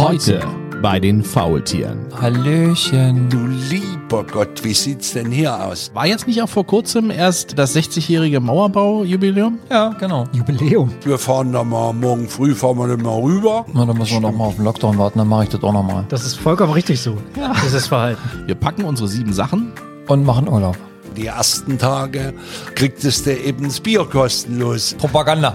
[0.00, 0.40] Heute
[0.80, 2.06] bei den Faultieren.
[2.18, 3.28] Hallöchen.
[3.28, 5.90] Du lieber Gott, wie sieht's denn hier aus?
[5.92, 9.58] War jetzt nicht auch vor kurzem erst das 60-jährige Mauerbaujubiläum?
[9.68, 10.24] Ja, genau.
[10.32, 10.90] Jubiläum.
[11.04, 13.66] Wir fahren da mal, morgen früh fahren wir dann mal rüber.
[13.74, 15.74] Na, dann müssen wir noch mal auf den Lockdown warten, dann mache ich das auch
[15.74, 16.06] noch mal.
[16.08, 17.18] Das ist vollkommen richtig so.
[17.62, 18.22] Dieses Verhalten.
[18.46, 19.70] Wir packen unsere sieben Sachen.
[20.08, 20.78] Und machen Urlaub.
[21.16, 22.32] Die ersten Tage
[22.74, 24.94] kriegtest du eben das Bier kostenlos.
[24.98, 25.54] Propaganda.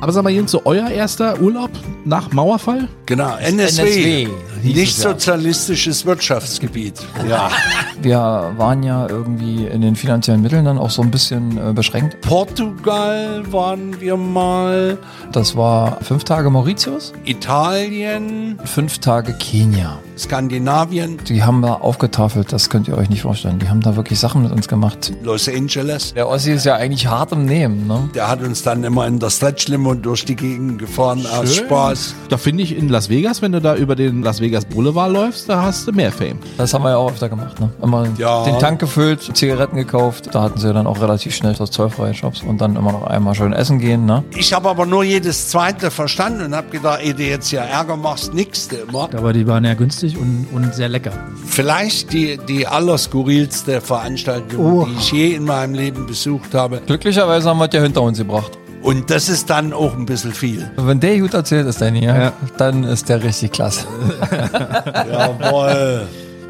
[0.00, 1.70] Aber sag mal, Jungs, so euer erster Urlaub
[2.04, 2.88] nach Mauerfall?
[3.06, 4.24] Genau, NSW.
[4.24, 4.28] NSW
[4.72, 5.10] Nicht es ja.
[5.10, 7.00] sozialistisches Wirtschaftsgebiet.
[7.28, 7.50] Ja.
[8.00, 12.20] Wir waren ja irgendwie in den finanziellen Mitteln dann auch so ein bisschen äh, beschränkt.
[12.20, 14.98] Portugal waren wir mal,
[15.32, 19.98] Das war fünf Tage Mauritius, Italien, fünf Tage Kenia.
[20.16, 23.58] Skandinavien, Die haben da aufgetafelt, das könnt ihr euch nicht vorstellen.
[23.58, 25.12] Die haben da wirklich Sachen mit uns gemacht.
[25.24, 26.14] Los Angeles.
[26.14, 28.08] Der Ossi ist ja eigentlich hart im Nehmen, ne?
[28.14, 32.14] Der hat uns dann immer in der Stretch-Limo durch die Gegend gefahren aus Spaß.
[32.28, 35.48] Da finde ich in Las Vegas, wenn du da über den Las Vegas Boulevard läufst,
[35.48, 36.38] da hast du mehr Fame.
[36.58, 37.70] Das haben wir ja auch öfter gemacht, ne?
[37.82, 38.44] Immer Ja.
[38.44, 40.28] den Tank gefüllt, Zigaretten gekauft.
[40.32, 43.34] Da hatten sie dann auch relativ schnell das zollfreie Shops und dann immer noch einmal
[43.34, 44.22] schön essen gehen, ne?
[44.36, 47.96] Ich habe aber nur jedes zweite verstanden und habe gedacht, ey, du jetzt ja Ärger
[47.96, 49.08] machst, nix du immer.
[49.16, 51.12] Aber die waren ja günstig und, und sehr lecker.
[51.46, 54.84] Vielleicht die, die allerskurrilste Veranstaltung, Oh.
[54.86, 56.80] die ich je in meinem Leben besucht habe.
[56.86, 58.52] Glücklicherweise haben wir es ja hinter uns gebracht.
[58.84, 60.70] Und das ist dann auch ein bisschen viel.
[60.76, 63.86] Wenn der gut erzählt ist, Danny, ja, dann ist der richtig klasse.
[65.10, 66.06] Jawohl.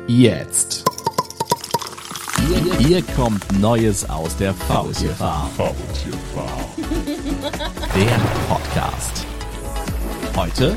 [0.09, 0.85] Jetzt.
[2.49, 5.49] Hier, hier kommt Neues aus der Faultierfarm.
[7.95, 9.25] Der Podcast.
[10.35, 10.77] Heute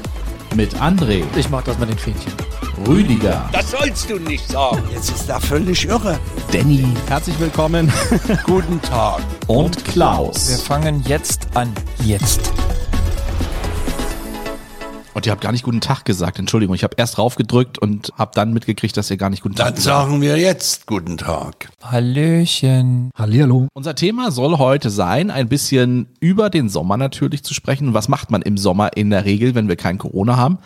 [0.56, 2.47] mit André, Ich mag das mit den Fähnchen.
[2.86, 4.84] Rüdiger, Das sollst du nicht sagen.
[4.94, 6.20] Jetzt ist er völlig irre.
[6.52, 7.92] Danny, herzlich willkommen
[8.46, 9.22] Guten Tag.
[9.48, 10.62] und Wir Klaus.
[10.62, 11.72] fangen jetzt an.
[12.06, 12.52] Jetzt.
[15.16, 16.76] Und ihr habt gar nicht guten Tag gesagt, Entschuldigung.
[16.76, 19.76] Ich habe erst raufgedrückt und habe dann mitgekriegt, dass ihr gar nicht guten Tag Dann
[19.76, 20.10] gesagt habt.
[20.10, 21.70] sagen wir jetzt guten Tag.
[21.84, 23.10] Hallöchen.
[23.18, 23.68] Hallihallo.
[23.74, 27.96] Unser Thema soll heute sein, ein bisschen über den Sommer natürlich zu sprechen.
[27.96, 30.60] Was macht man im Sommer in der Regel, wenn wir kein Corona haben?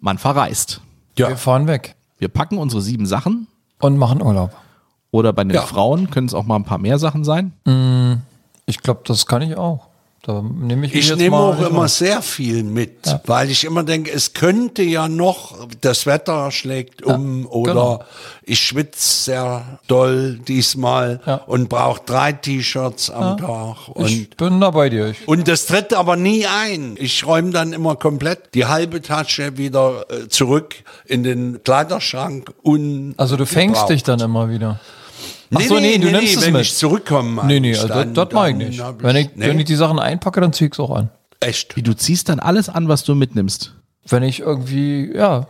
[0.00, 0.80] Man verreist.
[1.18, 1.28] Ja.
[1.28, 3.46] Wir fahren weg Wir packen unsere sieben Sachen
[3.80, 4.52] und machen Urlaub.
[5.10, 5.62] oder bei den Ja.
[5.62, 7.52] Frauen können es auch mal ein paar mehr Sachen sein.
[8.66, 9.87] Ich glaube, das kann ich auch.
[10.28, 11.96] Da nehme ich Ich nehme auch immer raus.
[11.96, 17.46] sehr viel mit, weil ich immer denke, es könnte ja noch, das Wetter schlägt um
[17.46, 18.04] oder genau.
[18.42, 21.36] ich schwitze sehr doll diesmal Ja.
[21.46, 23.76] und brauche drei T-Shirts am Tag.
[24.04, 25.06] Ich Und, bin da bei dir.
[25.08, 26.96] Ich, und das tritt aber nie ein.
[26.98, 30.74] Ich räume dann immer komplett die halbe Tasche wieder äh, zurück
[31.06, 32.52] in den Kleiderschrank.
[32.62, 34.78] Un also du fängst dich dann immer wieder.
[35.54, 36.62] Ach Nee, so, nee, nee, du nee, nimmst nee, es wenn mit.
[36.62, 37.42] ich zurückkomme.
[37.46, 38.80] Nee, nee, also das, das mache ich nicht.
[38.80, 41.08] hab Wenn ich, nee, wenn ich die Sachen einpacke, dann zieh ich's auch an.
[41.40, 41.76] echt.
[41.76, 43.74] Wie du ziehst dann alles an, was du mitnimmst.
[44.08, 45.46] Wenn ich irgendwie, ja,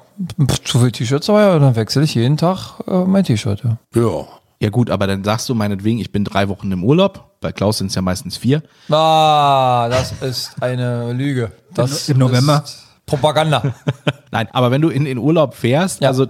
[0.64, 3.62] zu viel T-Shirts habe, dann wechsle ich jeden Tag äh, mein T-Shirt.
[3.64, 3.78] Ja.
[4.00, 4.26] Ja.
[4.60, 7.36] Ja gut, aber dann sagst du meinetwegen, ich bin drei Wochen im Urlaub.
[7.40, 8.60] Bei Klaus sind es ja meistens vier.
[8.90, 11.52] Ah, das ist eine Lüge.
[11.74, 12.62] Das Im November?
[12.64, 13.62] Ist Propaganda.
[14.32, 16.08] Nein, aber wenn du in den Urlaub fährst, Ja.
[16.08, 16.26] also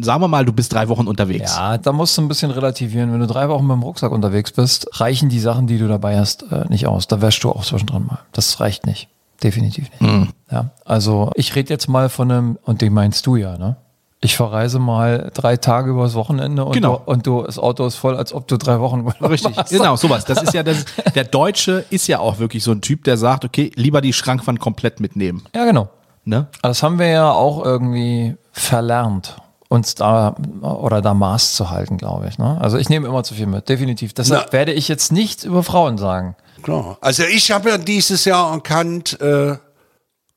[0.00, 1.56] sagen wir mal, du bist drei Wochen unterwegs.
[1.56, 3.12] ja, da musst du ein bisschen relativieren.
[3.12, 6.18] Wenn du drei Wochen mit dem Rucksack unterwegs bist, reichen die Sachen, die du dabei
[6.18, 7.06] hast, äh, nicht aus.
[7.08, 8.18] Da wäschst du auch zwischendrin mal.
[8.32, 9.08] Das reicht nicht.
[9.42, 10.32] Definitiv nicht.
[10.50, 13.76] Ja, also ich rede jetzt mal von einem, und den meinst du ja, ne?
[14.22, 17.02] Ich verreise mal drei Tage übers Wochenende und, Genau.
[17.04, 19.68] du, und du, das Auto ist voll, als ob du drei Wochen Urlaub Richtig, hast.
[19.70, 20.24] genau, sowas.
[20.24, 23.44] Das ist ja das, der Deutsche ist ja auch wirklich so ein Typ, der sagt,
[23.44, 25.42] okay, lieber die Schrankwand komplett mitnehmen.
[25.54, 25.90] Ja, genau.
[26.24, 26.46] Ne?
[26.62, 29.36] Das haben wir ja auch irgendwie verlernt,
[29.76, 32.38] uns da oder da Maß zu halten, glaube ich.
[32.38, 32.58] Ne?
[32.60, 34.12] Also ich nehme immer zu viel mit, definitiv.
[34.12, 34.52] Deshalb Na.
[34.52, 36.36] werde ich jetzt nichts über Frauen sagen.
[36.62, 36.98] Klar.
[37.00, 39.56] Also ich habe ja dieses Jahr erkannt, äh,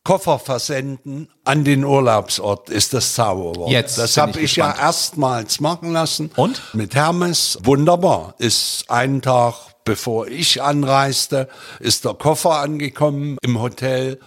[0.04, 3.70] Koffer versenden an den Urlaubsort ist das Zauberwort.
[3.70, 6.32] Jetzt das habe ich ich, ja erstmals machen lassen.
[6.36, 6.62] Und?
[6.74, 7.60] Mit Hermes.
[7.64, 8.34] Wunderbar.
[8.38, 9.56] Ist einen Tag
[9.90, 14.20] bevor ich anreiste, ist der Koffer angekommen im Hotel.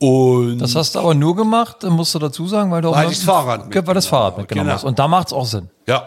[0.00, 3.08] Und Das hast du aber nur gemacht, musst du dazu sagen, weil du auch Weil
[3.08, 4.74] mit- das Fahrrad weil du das mitgenommen Fahrrad mitgenommen genau.
[4.76, 4.84] hast.
[4.84, 5.70] Und da macht es auch Sinn.
[5.86, 6.02] ja,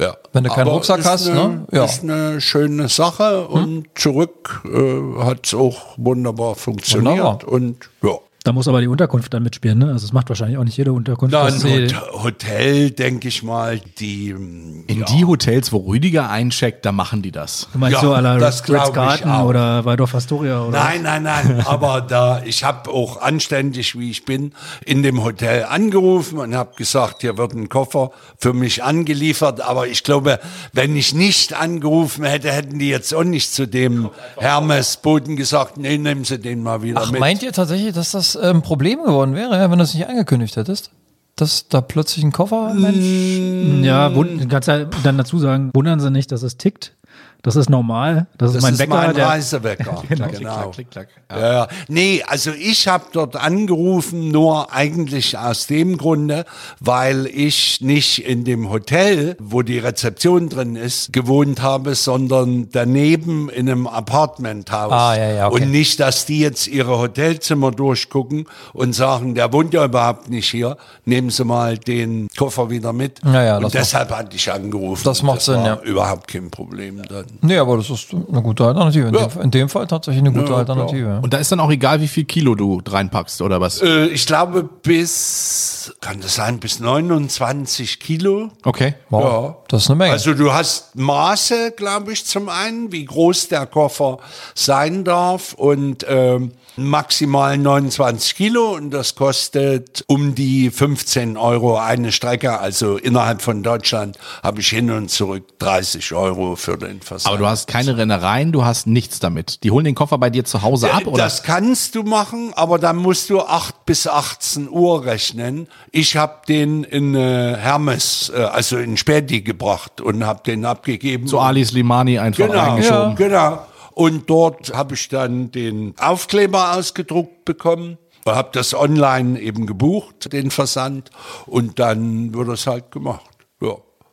[0.00, 0.16] ja.
[0.32, 1.66] Wenn du keinen Aber Rucksack hast, eine, ne?
[1.70, 1.84] Ja.
[1.84, 7.18] Ist eine schöne Sache und zurück äh, hat es auch wunderbar funktioniert.
[7.18, 7.48] Wunderbar.
[7.48, 8.12] Und ja.
[8.44, 9.86] Da muss aber die Unterkunft dann mitspielen, ne?
[9.92, 11.32] Also es macht wahrscheinlich auch nicht jede Unterkunft.
[11.32, 14.30] Na, ein Hot Hotel, denke ich mal, die.
[14.30, 17.68] In die Hotels, wo Rüdiger eincheckt, da machen die das.
[17.72, 20.78] Du meinst Ja, so à la das Ritz Garten oder Waldorf Astoria oder?
[20.82, 21.60] Nein, nein, nein.
[21.66, 24.52] Aber da, ich habe auch anständig, wie ich bin,
[24.84, 29.60] in dem Hotel angerufen und habe gesagt, hier wird ein Koffer für mich angeliefert.
[29.60, 30.40] Aber ich glaube,
[30.72, 35.96] wenn ich nicht angerufen hätte, hätten die jetzt auch nicht zu dem Hermes-Boten gesagt, nee,
[35.98, 37.20] nehmen Sie den mal wieder Ach, mit.
[37.20, 40.56] meint ihr tatsächlich, dass das ein Problem geworden wäre, ja, wenn du es nicht angekündigt
[40.56, 40.90] hättest?
[41.34, 43.82] dass da plötzlich ein Koffer, Mensch?
[43.84, 46.94] Ja, wund- kannst ja dann dazu sagen, wundern Sie nicht, dass es tickt.
[47.42, 48.28] Das ist normal.
[48.38, 48.94] Das ist Das mein ist Wecker.
[48.94, 50.02] mein der, Reisewecker.
[50.08, 50.28] Genau.
[50.28, 51.08] Klick, klack, klick, klack.
[51.30, 51.52] Ja.
[51.52, 51.68] Ja.
[51.88, 56.44] Nee, also ich habe dort angerufen, nur eigentlich aus dem Grunde,
[56.78, 63.48] weil ich nicht in dem Hotel, wo die Rezeption drin ist, gewohnt habe, sondern daneben
[63.48, 64.92] in einem Apartmenthaus.
[64.92, 65.62] Ah, ja, ja, okay.
[65.64, 70.48] Und nicht, dass die jetzt ihre Hotelzimmer durchgucken und sagen, der wohnt ja überhaupt nicht
[70.48, 73.20] hier, nehmen Sie mal den Koffer wieder mit.
[73.24, 75.02] Ja, ja, das und deshalb hatte ich angerufen.
[75.04, 75.80] Das macht Sinn, war ja.
[75.82, 77.31] Überhaupt kein Problem dann.
[77.40, 79.08] Nee, aber das ist eine gute Alternative.
[79.08, 79.26] In, Ja.
[79.26, 81.08] dem, in dem Fall tatsächlich eine gute Ja, Alternative.
[81.08, 81.18] ja.
[81.18, 83.80] Und da ist dann auch egal, wie viel Kilo du reinpackst oder was.
[83.82, 88.50] Äh, ich glaube bis, kann das sein, bis 29 Kilo.
[88.64, 88.94] Okay.
[89.10, 89.56] Wow, Ja.
[89.68, 90.12] das ist eine Menge.
[90.12, 94.18] Also du hast Maße, glaube ich, zum einen, wie groß der Koffer
[94.54, 102.12] sein darf und ähm, maximal 29 Kilo und das kostet um die 15 Euro eine
[102.12, 102.58] Strecke.
[102.58, 107.28] Also innerhalb von Deutschland habe ich hin und zurück 30 Euro für den Versand.
[107.34, 109.62] Aber du hast keine Rennereien, du hast nichts damit.
[109.64, 111.18] Die holen den Koffer bei dir zu Hause ab, oder?
[111.22, 115.68] Das kannst du machen, aber dann musst du 8 bis 18 Uhr rechnen.
[115.90, 121.26] Ich habe den in äh, Hermes, äh, also in Späti gebracht und habe den abgegeben.
[121.26, 123.16] Zu Ali Slimani einfach Genau, eingeschoben.
[123.16, 123.66] genau.
[123.94, 127.98] Und dort habe ich dann den Aufkleber ausgedruckt bekommen.
[128.24, 131.10] Habe das online eben gebucht, den Versand.
[131.46, 133.31] Und dann wird es halt gemacht.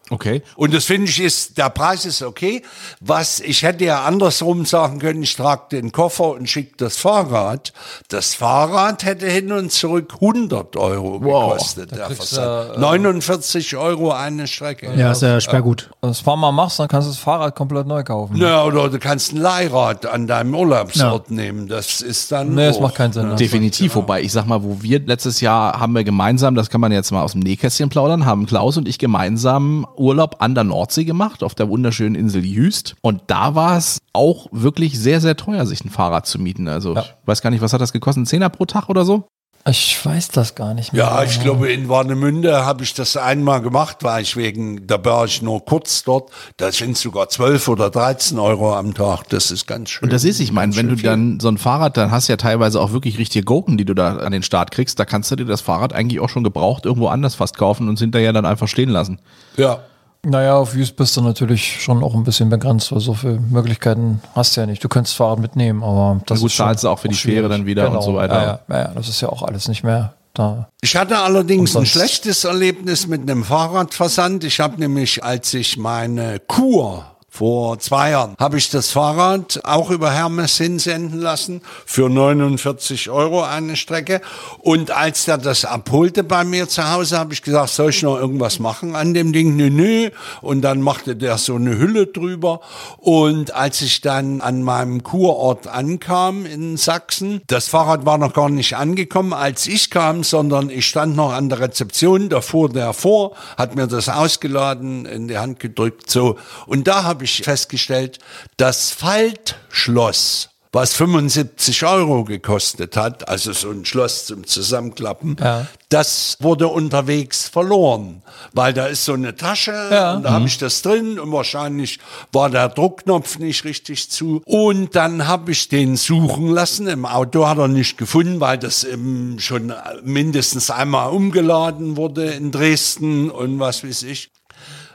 [0.10, 0.16] Ja.
[0.16, 0.42] Okay.
[0.56, 2.64] Und das finde ich ist, der Preis ist okay.
[3.00, 7.74] Was, ich hätte ja andersrum sagen können, ich trage den Koffer und schicke das Fahrrad.
[8.08, 11.54] Das Fahrrad hätte hin und zurück 100 Euro Wow.
[11.54, 12.72] gekostet, der Versand.
[12.72, 14.92] du, äh, 49 Euro eine Strecke.
[14.96, 15.90] ja, ist ja sperrgut.
[16.02, 18.36] Wenn du das Fahren mal machst, dann kannst du das Fahrrad komplett neu kaufen.
[18.38, 21.68] Ja, oder du kannst ein Leihrad an deinem Urlaubsort nehmen.
[21.68, 22.56] Das ist dann.
[22.56, 23.30] Nee, das auch, macht keinen Sinn.
[23.30, 23.36] ne?
[23.36, 26.92] Definitiv, wobei ich sag mal, wo wir letztes Jahr haben wir gemeinsam, das kann man
[26.92, 31.04] jetzt mal aus dem Nähkästchen plaudern, haben Klaus und ich gemeinsam Urlaub an der Nordsee
[31.04, 32.96] gemacht, auf der wunderschönen Insel Jüst.
[33.02, 36.68] Und da war es auch wirklich sehr, sehr teuer, sich ein Fahrrad zu mieten.
[36.68, 38.24] Also ich weiß gar nicht, was hat das gekostet?
[38.24, 39.28] Ein Zehner pro Tag oder so?
[39.68, 41.04] Ich weiß das gar nicht mehr.
[41.04, 45.26] Ja, ich glaube, in Warnemünde habe ich das einmal gemacht, war ich wegen, da war
[45.26, 46.32] ich nur kurz dort.
[46.58, 49.28] Da sind sogar 12 oder 13 Euro am Tag.
[49.30, 50.06] Das ist ganz schön.
[50.06, 52.38] Und das ist, ich meine, wenn du dann so ein Fahrrad, dann hast du ja
[52.38, 54.98] teilweise auch wirklich richtige Gurken, die du da an den Start kriegst.
[55.00, 58.00] Da kannst du dir das Fahrrad eigentlich auch schon gebraucht irgendwo anders fast kaufen und
[58.00, 59.20] hinterher dann einfach stehen lassen.
[59.58, 59.84] Ja.
[60.26, 64.22] Naja, auf Jüst bist du natürlich schon auch ein bisschen begrenzt, weil so viele Möglichkeiten
[64.36, 64.84] hast du ja nicht.
[64.84, 67.16] Du könntest Fahrrad mitnehmen, aber das gut, ist schon zahlst du auch für die.
[67.16, 68.34] Fähre dann wieder und so weiter.
[68.34, 70.68] Ja, ja, ja, ja, das ist ja auch alles nicht mehr da.
[70.82, 74.44] Ich hatte allerdings ein schlechtes Erlebnis mit einem Fahrradversand.
[74.44, 79.92] Ich habe nämlich, als ich meine Kur vor zwei Jahren habe ich das Fahrrad auch
[79.92, 84.22] über Hermes hinsenden lassen für 49 Euro eine Strecke.
[84.60, 88.18] Und als der das abholte bei mir zu Hause, habe ich gesagt, soll ich noch
[88.18, 89.56] irgendwas machen an dem Ding?
[89.56, 90.10] Nö, nö.
[90.42, 92.62] Und dann machte der so eine Hülle drüber.
[92.98, 98.50] Und als ich dann an meinem Kurort ankam in Sachsen, das Fahrrad war noch gar
[98.50, 102.94] nicht angekommen, als ich kam, sondern ich stand noch an der Rezeption, da fuhr der
[102.94, 106.38] vor, hat mir das ausgeladen, in die Hand gedrückt, so.
[106.66, 108.20] Und da habe ich festgestellt,
[108.58, 115.66] das Faltschloss, was 75 Euro gekostet hat, also so ein Schloss zum Zusammenklappen, Ja.
[115.90, 118.22] das wurde unterwegs verloren,
[118.54, 120.14] weil da ist so eine Tasche Ja.
[120.14, 121.98] und da habe ich das drin und wahrscheinlich
[122.32, 126.88] war der Druckknopf nicht richtig zu und dann habe ich den suchen lassen.
[126.88, 129.74] Im Auto hat er nicht gefunden, weil das eben schon
[130.04, 134.30] mindestens einmal umgeladen wurde in Dresden und was weiß ich.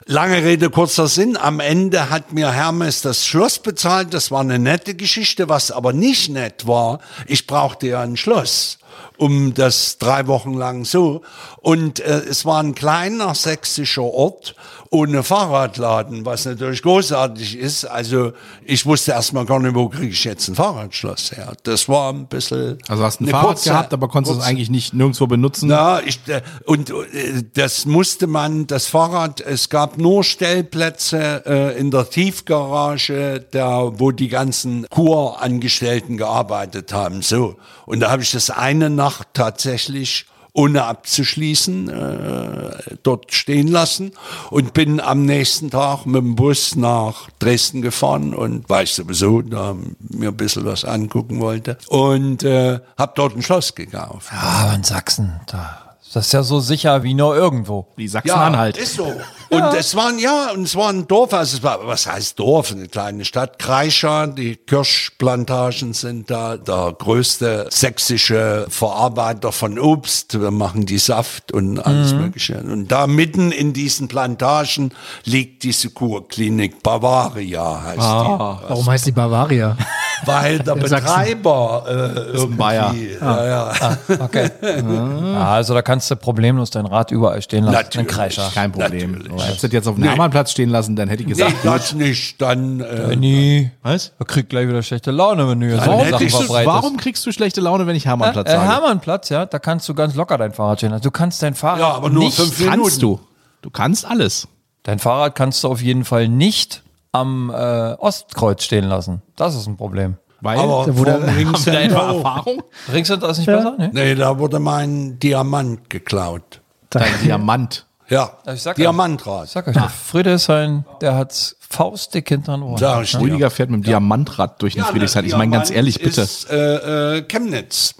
[0.07, 1.35] Lange Rede, kurzer Sinn.
[1.35, 4.13] Am Ende hat mir Hermes das Schloss bezahlt.
[4.13, 5.49] Das war eine nette Geschichte.
[5.49, 8.77] Was aber nicht nett war, ich brauchte ja ein Schloss
[9.17, 11.21] um das drei Wochen lang so.
[11.61, 14.55] Und äh, es war ein kleiner sächsischer Ort
[14.91, 17.85] ohne Fahrradladen, was natürlich großartig ist.
[17.85, 18.31] Also
[18.63, 21.53] ich wusste erstmal gar nicht, wo kriege ich jetzt ein Fahrradschloss her.
[21.63, 22.77] Das war ein bisschen...
[22.87, 25.67] Also hast ein eine Fahrrad kurze- gehabt, aber konntest es kurze- eigentlich nicht nirgendwo benutzen.
[25.67, 31.79] na, ich, äh, und äh, das musste man, das Fahrrad, es gab nur Stellplätze äh,
[31.79, 37.21] in der Tiefgarage, da wo die ganzen Kurangestellten gearbeitet haben.
[37.21, 37.55] So.
[37.85, 40.25] Und da habe ich das eine Nacht tatsächlich
[40.55, 44.13] ohne abzuschließen, äh, dort stehen lassen
[44.49, 49.41] und bin am nächsten Tag mit dem Bus nach Dresden gefahren und weil ich sowieso
[49.41, 54.31] da mir ein bisschen was angucken wollte und äh, habe dort ein Schloss gekauft.
[54.31, 57.87] Ja, aber in Sachsen, da Das ist ja so sicher wie nur irgendwo.
[57.97, 58.77] Wie Sachsen-Anhalt.
[58.77, 59.13] ist so.
[59.55, 62.71] Und es waren, ja, und es war ein Dorf, also es war, was heißt Dorf?
[62.71, 63.59] Eine kleine Stadt.
[63.59, 66.57] Kreischa, die Kirschplantagen sind da.
[66.57, 70.39] Der größte sächsische Verarbeiter von Obst.
[70.39, 72.59] Wir machen die Saft und alles Mögliche.
[72.59, 74.91] Und da mitten in diesen Plantagen
[75.23, 79.55] liegt diese Kurklinik Bavaria, heißt Warum heißt die Bavaria?
[79.55, 79.85] die.
[80.25, 80.75] Weil der.
[80.75, 81.91] Betreiber äh,
[82.37, 82.95] irgendwie, Bayer.
[83.21, 83.97] ja, ja.
[84.19, 84.49] Okay.
[84.61, 87.75] Ja, also da kannst du problemlos dein Rad überall stehen lassen.
[87.75, 88.07] Natürlich.
[88.07, 88.51] Ein Kreischer.
[88.53, 89.11] Kein Problem.
[89.11, 89.33] Natürlich.
[89.45, 91.93] Hättest du das jetzt auf dem Hermannplatz stehen lassen, dann hätte ich Nee, gesagt, das
[91.93, 92.41] nicht.
[92.41, 93.71] Dann, äh, Nee.
[93.81, 94.11] was?
[94.19, 96.65] Er kriegt gleich wieder schlechte Laune, wenn du hier so Warum Sachen verbreitest.
[96.67, 98.67] warum kriegst du schlechte Laune, wenn ich Hermannplatz Äh, sage?
[98.67, 101.03] Hermannplatz, ja, da kannst du ganz locker dein Fahrrad stehen lassen.
[101.03, 102.81] Du kannst dein Fahrrad ja, aber nur nicht, fünf Minuten.
[102.81, 103.19] kannst du.
[103.61, 104.47] Du kannst alles.
[104.83, 109.21] dein Fahrrad kannst du auf jeden Fall nicht am äh, Ostkreuz stehen lassen.
[109.35, 110.17] Das ist ein Problem.
[110.41, 111.95] Weil Aber wir da Ringcenter.
[111.95, 112.61] Erfahrung?
[112.93, 113.73] Ringscenter ist nicht besser?
[113.79, 113.89] Nee?
[113.93, 116.61] Nee, da wurde mein Diamant geklaut.
[116.91, 117.87] Dein Diamant.
[118.09, 119.45] Ja, Ich sag Diamantrad.
[119.45, 122.77] Ich sag euch, der Friedrichshain, der hat's faustdick hinter den Ohren.
[122.77, 123.19] Sag ich dir.
[123.21, 125.23] Rüdiger fährt mit dem Diamantrad durch den Ja, Friedrichshain.
[125.23, 126.21] ne, Ich meine ganz ehrlich, bitte.
[126.21, 127.95] Ist, äh, äh, Chemnitz,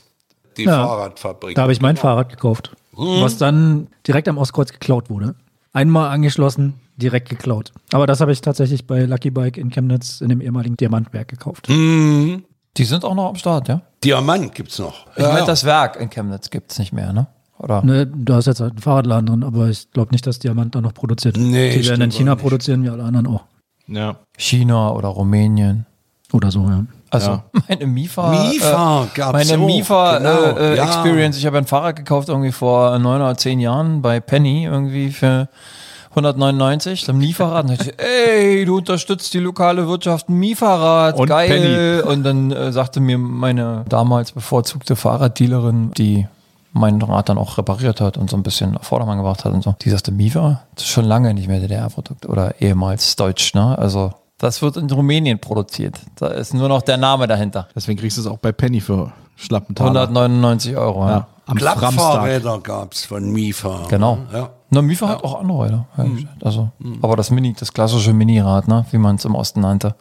[0.58, 0.86] die Ja.
[0.86, 1.56] Fahrradfabrik.
[1.56, 5.36] Da habe ich mein Fahrrad gekauft, was dann direkt am Ostkreuz geklaut wurde.
[5.74, 7.74] Einmal angeschlossen, direkt geklaut.
[7.92, 11.68] Aber das habe ich tatsächlich bei Lucky Bike in Chemnitz in dem ehemaligen Diamantwerk gekauft.
[11.68, 13.82] Die sind auch noch am Start, ja?
[14.04, 15.08] Diamant gibt's noch.
[15.16, 17.28] Ich meine, das Werk in Chemnitz gibt's nicht mehr, ne?
[17.58, 17.84] Oder?
[17.84, 20.82] Ne, da ist jetzt halt ein Fahrradladen drin, aber ich glaube nicht, dass Diamant da
[20.82, 21.38] noch produziert.
[21.38, 23.44] Nee, Die werden in China produzieren, wie alle anderen auch.
[23.88, 24.18] Ja.
[24.38, 25.86] China oder Rumänien.
[26.34, 26.86] Oder so, ja.
[27.12, 27.44] Also Ja.
[27.70, 30.86] meine Mifa, Mifa äh, gab's meine auch, Mifa genau, äh, äh, ja.
[30.86, 31.38] Experience.
[31.38, 35.48] Ich habe ein Fahrrad gekauft irgendwie vor neun oder zehn Jahren bei Penny irgendwie für
[36.10, 37.66] 199, dann Mifahrrad.
[37.66, 41.50] Und ich, dachte, ey, du unterstützt die lokale Wirtschaft, Mifahrrad, Und geil.
[41.50, 42.14] Penny.
[42.14, 46.28] Und dann äh, sagte mir meine damals bevorzugte Fahrraddealerin, die
[46.76, 49.64] mein Rad dann auch repariert hat und so ein bisschen auf Vordermann gebracht hat und
[49.64, 49.76] so.
[49.82, 53.78] Die sagte, Mifa, das ist schon lange nicht mehr DDR-Produkt oder ehemals deutsch, ne?
[53.78, 55.98] Also das wird in Rumänien produziert.
[56.16, 57.70] Da ist nur noch der Name dahinter.
[57.74, 60.02] Deswegen kriegst du es auch bei Penny für schlappen Taler.
[60.02, 61.06] 199 Euro.
[61.06, 61.12] Ja.
[61.12, 61.58] Ja, am.
[61.58, 63.86] Klappfahrräder gab's von Mifa.
[63.88, 64.18] Genau.
[64.34, 64.50] Ja.
[64.70, 65.86] Na, Mifa hat auch andere Räder.
[66.44, 69.96] Also, aber das Mini, das klassische Minirad, ne, wie man es im Osten nannte.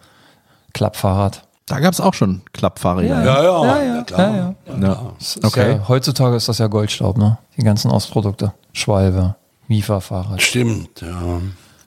[0.72, 1.42] Klappfahrrad.
[1.66, 3.24] Da gab es auch schon Klappfahrräder.
[3.24, 4.20] Ja, ja, Ja, ja, ja, klar.
[4.20, 4.54] ja, ja.
[4.88, 5.02] Ja.
[5.18, 5.72] Das ist Okay.
[5.76, 7.38] Ja, heutzutage ist das ja Goldstaub, ne?
[7.56, 8.52] Die ganzen Ostprodukte.
[8.72, 9.36] Schwalbe,
[9.68, 11.40] Mifa-Fahrrad, Stimmt, ja.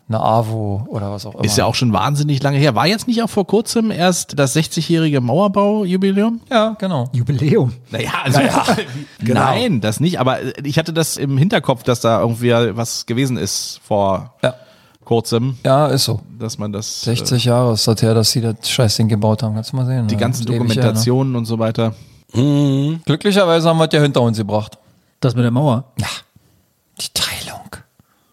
[0.10, 1.44] eine Avo oder was auch immer.
[1.44, 2.74] Ist ja auch schon wahnsinnig lange her.
[2.74, 6.42] War jetzt nicht auch vor kurzem erst das 60-jährige Mauerbau-Jubiläum?
[6.50, 7.10] Ja, genau.
[7.14, 7.74] Jubiläum.
[7.92, 8.40] Naja, also
[9.22, 10.20] nein, das nicht.
[10.20, 14.56] Aber ich hatte das im Hinterkopf, dass da irgendwie was gewesen ist vor Ja.
[15.08, 16.20] Kurzem, Ja, ist so.
[16.38, 19.56] dass man das, äh, 60 Jahre ist das her, dass sie das Scheißding gebaut haben.
[19.56, 20.08] Kannst du mal sehen.
[20.08, 20.20] die ne?
[20.22, 21.94] ganzen ewig her, Dokumentationen und so weiter.
[22.34, 23.00] Ne?
[23.06, 24.78] Glücklicherweise haben wir das ja hinter uns gebracht.
[25.22, 25.86] Das mit der Mauer.
[25.98, 26.08] Ja.
[27.00, 27.62] Die Teilung.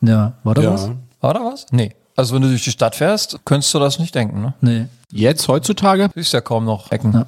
[0.01, 0.73] Ja, war da Ja.
[0.73, 0.91] was?
[1.21, 1.67] War da was?
[1.71, 1.93] Nee.
[2.17, 4.55] Also wenn du durch die Stadt fährst, könntest du das nicht denken, ne?
[4.61, 4.87] Nee.
[5.11, 7.13] Jetzt, heutzutage, Du siehst ja kaum noch Ecken.
[7.13, 7.27] Ja.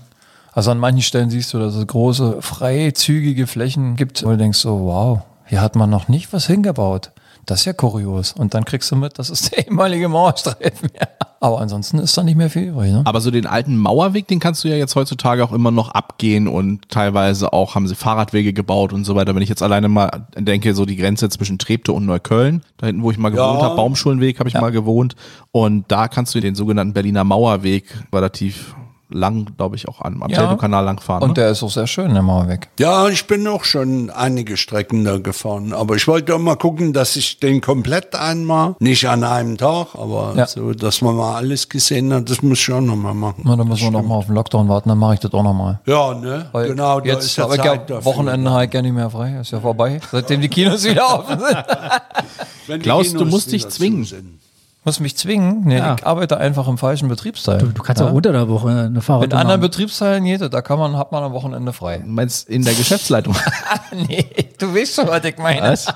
[0.52, 4.58] Also an manchen Stellen siehst du, dass es große, freizügige Flächen gibt, wo du denkst
[4.58, 7.10] so, wow, hier hat man noch nicht was hingebaut.
[7.46, 8.32] Das ist ja kurios.
[8.32, 10.90] Und dann kriegst du mit, das ist der ehemalige Mauerstreifen.
[10.98, 11.06] Ja.
[11.38, 12.92] Aber ansonsten ist da nicht mehr viel übrig.
[12.92, 13.02] Ne?
[13.04, 16.48] aber so den alten Mauerweg, den kannst du ja jetzt heutzutage auch immer noch abgehen
[16.48, 19.34] und teilweise auch haben sie Fahrradwege gebaut und so weiter.
[19.34, 23.02] Wenn ich jetzt alleine mal denke, so die Grenze zwischen Treptow und Neukölln, da hinten,
[23.02, 25.14] wo ich mal gewohnt habe, Baumschulenweg habe ich mal gewohnt
[25.52, 28.74] und da kannst du den sogenannten Berliner Mauerweg relativ
[29.08, 30.38] lang, glaube ich, auch am am Ja.
[30.38, 31.22] Teltow-Kanal langfahren.
[31.22, 31.34] Und ne?
[31.34, 32.68] der ist auch sehr schön, der Mauerweg.
[32.78, 35.72] Ja, ich bin auch schon einige Strecken da gefahren.
[35.72, 39.88] Aber ich wollte auch mal gucken, dass ich den komplett einmal, nicht an einem Tag,
[39.94, 40.46] aber Ja.
[40.46, 43.42] so, dass man mal alles gesehen hat, das muss ich auch noch mal machen.
[43.44, 45.42] Na, dann müssen wir noch mal auf den Lockdown warten, dann mache ich das auch
[45.44, 45.80] noch mal.
[45.86, 46.46] Ja, ne?
[46.52, 48.04] Weil genau, da jetzt ist ja habe ich Zeit ja dafür.
[48.04, 49.38] Wochenende halt gar nicht mehr frei.
[49.40, 52.82] Ist ja vorbei, seitdem die Kinos wieder offen sind.
[52.82, 54.04] Klaus, du musst dich zwingen.
[54.04, 54.40] sind.
[54.86, 55.62] Muss mich zwingen?
[55.64, 55.96] Nee, Ja.
[55.98, 57.58] ich arbeite einfach im falschen Betriebsteil.
[57.58, 58.06] Du, du kannst ja?
[58.08, 59.60] auch unter der Woche eine Mit Fahrradtour anderen.
[59.60, 61.98] Betriebsteilen geht da kann man, hat man am Wochenende frei.
[61.98, 63.34] Du meinst in der Geschäftsleitung?
[64.08, 64.24] nee,
[64.58, 65.62] du weißt schon, was ich meine.
[65.62, 65.92] Was?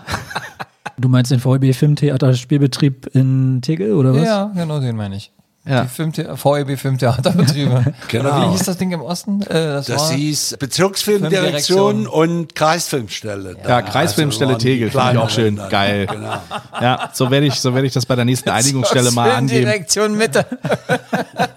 [0.99, 4.25] Du meinst den VEB Filmtheater Spielbetrieb in Tegel oder was?
[4.25, 5.31] Ja, genau, den meine ich.
[5.71, 5.83] Ja.
[5.83, 7.95] Die Filmthea VEB Filmtheaterbetriebe.
[8.09, 8.29] Genau.
[8.29, 9.43] Oder Wie hieß das Ding im Osten?
[9.43, 13.57] Äh, das Das war hieß Bezirksfilmdirektion und Kreisfilmstelle.
[13.67, 15.57] Ja, Kreisfilmstelle Also Tegel, finde ich auch schön.
[15.57, 15.71] dann.
[15.71, 16.07] Geil.
[16.07, 16.35] Genau.
[16.81, 19.67] Ja, so werde ich, so werde ich das bei der nächsten Einigungsstelle mal angeben.
[19.67, 20.47] Direktion Mitte.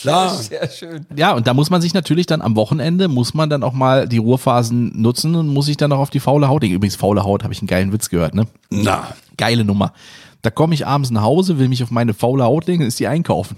[0.00, 0.34] Klar.
[0.34, 1.06] Sehr schön.
[1.16, 4.08] Ja, und da muss man sich natürlich dann am Wochenende, muss man dann auch mal
[4.08, 6.74] die Ruhephasen nutzen und muss sich dann auch auf die faule Haut legen.
[6.74, 8.46] Übrigens, faule Haut, habe ich einen geilen Witz gehört, ne?
[8.70, 9.92] Na, Geile Nummer.
[10.42, 13.08] Da komme ich abends nach Hause, will mich auf meine faule Haut legen, ist die
[13.08, 13.56] einkaufen.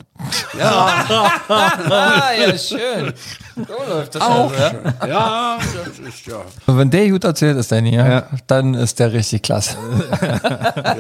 [0.59, 3.13] Ah, ja, schön.
[3.55, 4.71] So läuft das Auch also, ja.
[4.71, 5.11] schön.
[5.11, 6.37] Ja, das ist ja.
[6.67, 9.77] Und wenn der gut erzählt ist, Danny, ja, dann ist der richtig klasse.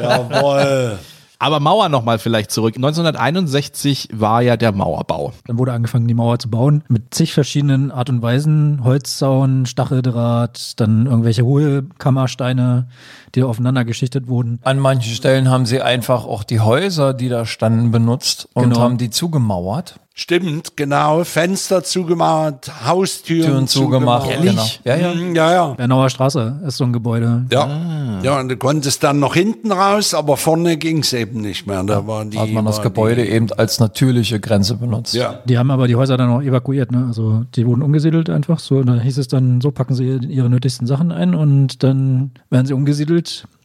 [0.00, 0.98] Jawohl.
[1.42, 2.76] Aber Mauer nochmal vielleicht zurück.
[2.76, 5.32] 1961 war ja der Mauerbau.
[5.46, 8.84] Dann wurde angefangen, die Mauer zu bauen mit zig verschiedenen Art und Weisen.
[8.84, 12.88] Holzzaun, Stacheldraht, dann irgendwelche Hohlkammersteine,
[13.34, 14.58] die aufeinander geschichtet wurden.
[14.62, 18.80] An manchen Stellen haben sie einfach auch die Häuser, die da standen, benutzt und Genau.
[18.80, 19.96] haben die zugemauert.
[20.12, 21.24] Stimmt, genau.
[21.24, 24.30] Fenster zugemacht, Haustüren Türen zugemacht.
[24.30, 24.80] zugemacht.
[24.84, 24.96] Genau.
[24.96, 25.14] Ja, ja.
[25.14, 25.66] Mhm, Ja, ja.
[25.74, 27.46] Bernauer Straße ist so ein Gebäude.
[27.50, 28.20] Ja.
[28.22, 31.82] ja, und du konntest dann noch hinten raus, aber vorne ging's eben nicht mehr.
[31.84, 35.14] Da war die, Hat man das Gebäude Die, eben als natürliche Grenze benutzt.
[35.14, 35.38] ja.
[35.46, 37.04] Die haben aber die Häuser dann auch evakuiert, ne?
[37.06, 38.76] Also die wurden umgesiedelt einfach so.
[38.78, 42.66] Und da hieß es dann, so packen sie ihre nötigsten Sachen ein und dann werden
[42.66, 43.19] sie umgesiedelt.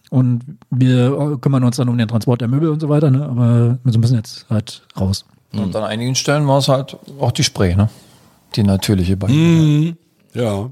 [0.10, 3.26] Und wir kümmern uns dann um den Transport der Möbel und so weiter, ne?
[3.26, 5.26] Aber wir müssen jetzt halt raus.
[5.52, 7.90] Und an einigen Stellen war es halt auch die Spree, ne?
[8.56, 9.40] Die natürliche Barriere.
[9.40, 9.98] Mhm.
[10.34, 10.70] Ja,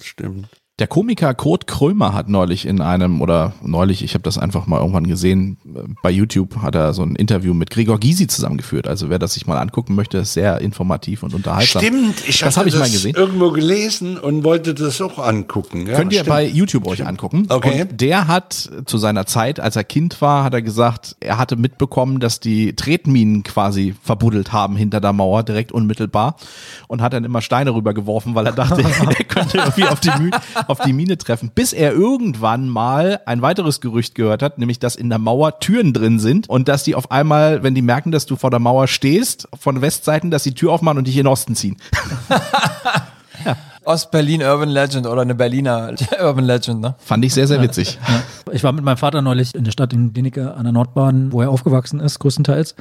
[0.00, 0.48] stimmt.
[0.82, 4.80] Der Komiker Kurt Krömer hat neulich in einem, oder neulich, ich habe das einfach mal
[4.80, 8.88] irgendwann gesehen, äh, bei YouTube hat er so ein Interview mit Gregor Gysi zusammengeführt.
[8.88, 11.82] Also wer das sich mal angucken möchte, ist sehr informativ und unterhaltsam.
[11.82, 13.14] Stimmt, ich das habe ich mal gesehen.
[13.14, 15.86] irgendwo gelesen und wollte das auch angucken.
[15.86, 16.30] Ja, Könnt ihr stimmt.
[16.30, 17.46] bei YouTube euch angucken.
[17.48, 17.82] Okay.
[17.82, 21.54] Und der hat zu seiner Zeit, als er Kind war, hat er gesagt, er hatte
[21.54, 26.34] mitbekommen, dass die Tretminen quasi verbuddelt haben hinter der Mauer, direkt unmittelbar.
[26.88, 28.82] Und hat dann immer Steine rübergeworfen, weil er dachte,
[29.16, 30.30] er könnte irgendwie auf die, Mü
[30.72, 31.50] auf die Mine treffen.
[31.54, 35.92] Bis er irgendwann mal ein weiteres Gerücht gehört hat, nämlich, dass in der Mauer Türen
[35.92, 38.88] drin sind und dass die auf einmal, wenn die merken, dass du vor der Mauer
[38.88, 41.76] stehst, von Westseiten, dass die Tür aufmachen und dich in den Osten ziehen.
[43.84, 46.94] Ost-Berlin Urban Legend oder eine Berliner Urban Legend, ne?
[46.98, 47.98] Fand ich sehr, sehr witzig.
[48.52, 51.42] Ich war mit meinem Vater neulich in der Stadt in Denike an der Nordbahn, wo
[51.42, 52.76] er aufgewachsen ist, größtenteils.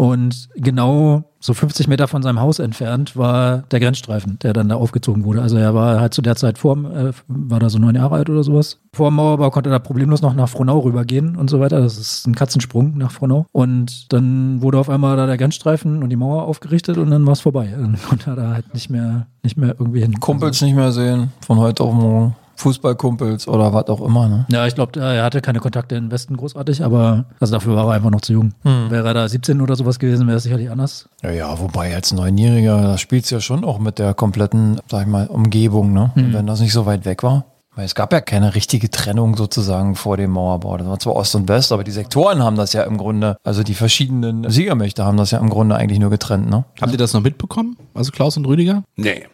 [0.00, 4.76] Und genau so 50 Meter von seinem Haus entfernt war der Grenzstreifen, der dann da
[4.76, 5.42] aufgezogen wurde.
[5.42, 8.30] Also er war halt zu der Zeit vor, äh, war da so neun Jahre alt
[8.30, 8.78] oder sowas.
[8.94, 11.82] Vor dem Mauerbau konnte er da problemlos noch nach Frohnau rübergehen und so weiter.
[11.82, 13.44] Das ist ein Katzensprung nach Frohnau.
[13.52, 17.34] Und dann wurde auf einmal da der Grenzstreifen und die Mauer aufgerichtet und dann war
[17.34, 17.68] es vorbei.
[17.76, 20.18] Dann konnte er da halt nicht mehr, nicht mehr irgendwie hin.
[20.18, 22.36] Kumpels nicht mehr sehen, von heute auf morgen.
[22.60, 24.46] Fußballkumpels oder was auch immer, ne?
[24.50, 27.86] Ja, ich glaube, er hatte keine Kontakte in den Westen großartig, aber also dafür war
[27.86, 28.52] er einfach noch zu jung.
[28.62, 31.08] Wäre er da 17 oder sowas gewesen, wäre es sicherlich anders.
[31.22, 35.02] Ja, ja, wobei als Neunjähriger, da spielst du ja schon auch mit der kompletten, sag
[35.02, 36.12] ich mal, Umgebung, ne?
[36.14, 37.46] Und wenn das nicht so weit weg war.
[37.76, 40.76] Weil es gab ja keine richtige Trennung sozusagen vor dem Mauerbau.
[40.76, 43.62] Das war zwar Ost und West, aber die Sektoren haben das ja im Grunde, also
[43.62, 46.64] die verschiedenen Siegermächte haben das ja im Grunde eigentlich nur getrennt, ne?
[46.80, 47.76] Habt ihr das noch mitbekommen?
[47.94, 48.82] Also Klaus und Rüdiger?
[48.96, 49.26] Nee.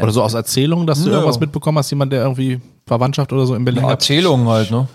[0.00, 1.16] Oder so aus Erzählungen, dass du Ja.
[1.16, 3.90] irgendwas mitbekommen hast, jemand, der irgendwie Verwandtschaft oder so in Berlin hat?
[3.90, 4.86] Erzählungen halt, ne?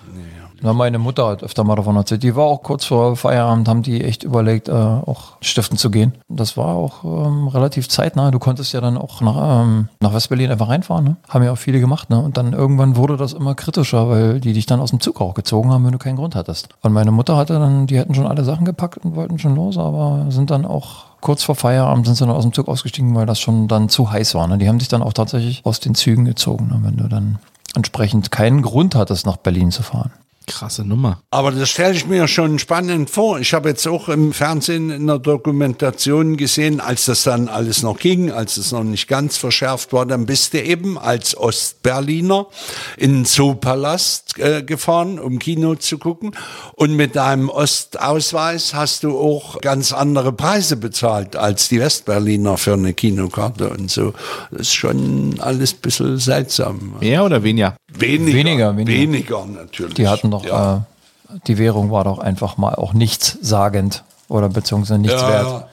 [0.63, 2.21] Na, meine Mutter hat öfter mal davon erzählt.
[2.21, 6.13] Die war auch kurz vor Feierabend, haben die echt überlegt, äh, auch stiften zu gehen.
[6.29, 8.29] Das war auch ähm, relativ zeitnah.
[8.29, 11.03] Du konntest ja dann auch nach, ähm, nach Westberlin einfach reinfahren.
[11.03, 11.15] Ne?
[11.27, 12.11] Haben ja auch viele gemacht.
[12.11, 12.19] Ne?
[12.21, 15.33] Und dann irgendwann wurde das immer kritischer, weil die dich dann aus dem Zug auch
[15.33, 16.69] gezogen haben, wenn du keinen Grund hattest.
[16.83, 19.79] Und meine Mutter hatte dann, die hätten schon alle Sachen gepackt und wollten schon los,
[19.79, 23.25] aber sind dann auch kurz vor Feierabend sind sie dann aus dem Zug ausgestiegen, weil
[23.25, 24.47] das schon dann zu heiß war.
[24.47, 24.57] Ne?
[24.57, 26.79] Die haben sich dann auch tatsächlich aus den Zügen gezogen, ne?
[26.83, 27.39] wenn du dann
[27.75, 30.11] entsprechend keinen Grund hattest, nach Berlin zu fahren.
[30.51, 31.21] Krasse Nummer.
[31.31, 33.39] Aber das stelle ich mir schon spannend vor.
[33.39, 37.97] Ich habe jetzt auch im Fernsehen in der Dokumentation gesehen, als das dann alles noch
[37.97, 42.47] ging, als es noch nicht ganz verschärft war, dann bist du eben als Ostberliner
[42.97, 46.31] in den Zoopalast äh, gefahren, um Kino zu gucken.
[46.75, 52.73] Und mit deinem Ostausweis hast du auch ganz andere Preise bezahlt als die Westberliner für
[52.73, 54.13] eine Kinokarte und so.
[54.51, 56.95] Das ist schon alles ein bisschen seltsam.
[56.99, 57.75] Mehr oder weniger?
[57.93, 59.01] Weniger, Weniger, weniger.
[59.01, 59.93] weniger natürlich.
[59.95, 60.75] Die hatten doch, Ja.
[60.77, 65.47] äh, die Währung war doch einfach mal auch nichtssagend oder beziehungsweise nichts Ja, wert.
[65.47, 65.67] ja.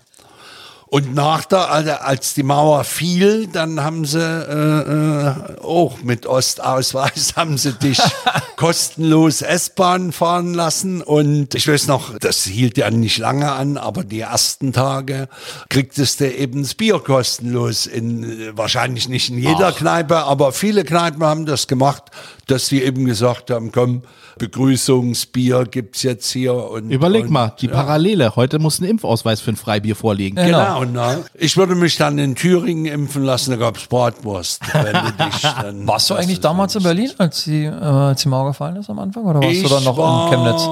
[0.91, 6.25] Und nach der, also als die Mauer fiel, dann haben sie äh, äh, auch mit
[6.25, 8.01] Ostausweis haben sie dich
[8.57, 11.03] kostenlos S-Bahn fahren lassen.
[11.03, 15.29] Und ich weiß noch, das hielt ja nicht lange an, aber die ersten Tage
[15.69, 20.85] kriegtest du eben das Bier kostenlos in äh, wahrscheinlich nicht in jeder Kneipe, aber viele
[20.85, 22.05] Kneipen haben das gemacht,
[22.51, 24.03] dass sie eben gesagt haben, komm,
[24.39, 26.55] Begrüßungsbier gibt's jetzt hier.
[26.55, 28.37] Und, Überleg und, mal, die Parallele.
[28.37, 30.37] Heute muss ein Impfausweis für ein Freibier vorliegen.
[30.37, 31.25] Genau, ne?
[31.35, 34.61] Ich würde mich dann in Thüringen impfen lassen, da gab's Bratwurst.
[34.73, 38.29] Wenn du dich dann, Warst du eigentlich damals in Berlin, als die, äh, als die
[38.29, 39.25] Mauer gefallen ist am Anfang?
[39.25, 40.69] Oder warst ich du dann noch war, in Chemnitz?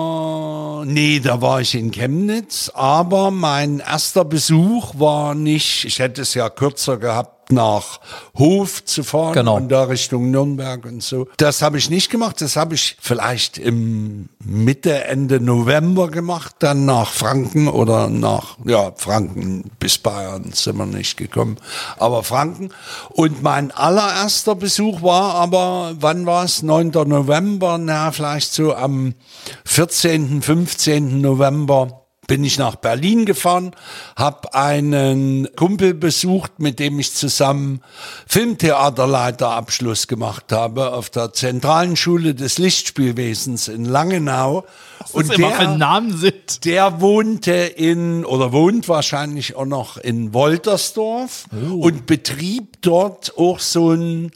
[0.89, 6.35] Nee, da war ich in Chemnitz, aber mein erster Besuch war nicht, ich hätte es
[6.35, 8.01] ja kürzer gehabt, nach
[8.37, 9.57] Hof zu fahren Genau.
[9.57, 11.27] und da Richtung Nürnberg und so.
[11.37, 12.41] Das habe ich nicht gemacht.
[12.41, 18.93] Das habe ich vielleicht im Mitte, Ende November gemacht, dann nach Franken oder nach, ja,
[18.97, 21.57] Franken bis Bayern sind wir nicht gekommen,
[21.99, 22.71] aber Franken.
[23.11, 26.63] Und mein allererster Besuch war aber, wann war es?
[26.63, 26.91] 9.
[27.07, 29.15] November, na, vielleicht so am
[29.65, 31.21] 14., 15.
[31.21, 33.73] November bin ich nach Berlin gefahren,
[34.17, 37.83] habe einen Kumpel besucht, mit dem ich zusammen
[38.27, 44.65] Filmtheaterleiterabschluss gemacht habe auf der Zentralen Schule des Lichtspielwesens in Langenau.
[45.13, 46.65] Und immer für Namen sind.
[46.65, 53.93] Der wohnte in, oder wohnt wahrscheinlich auch noch in Woltersdorf und betrieb dort auch so
[53.93, 54.33] ein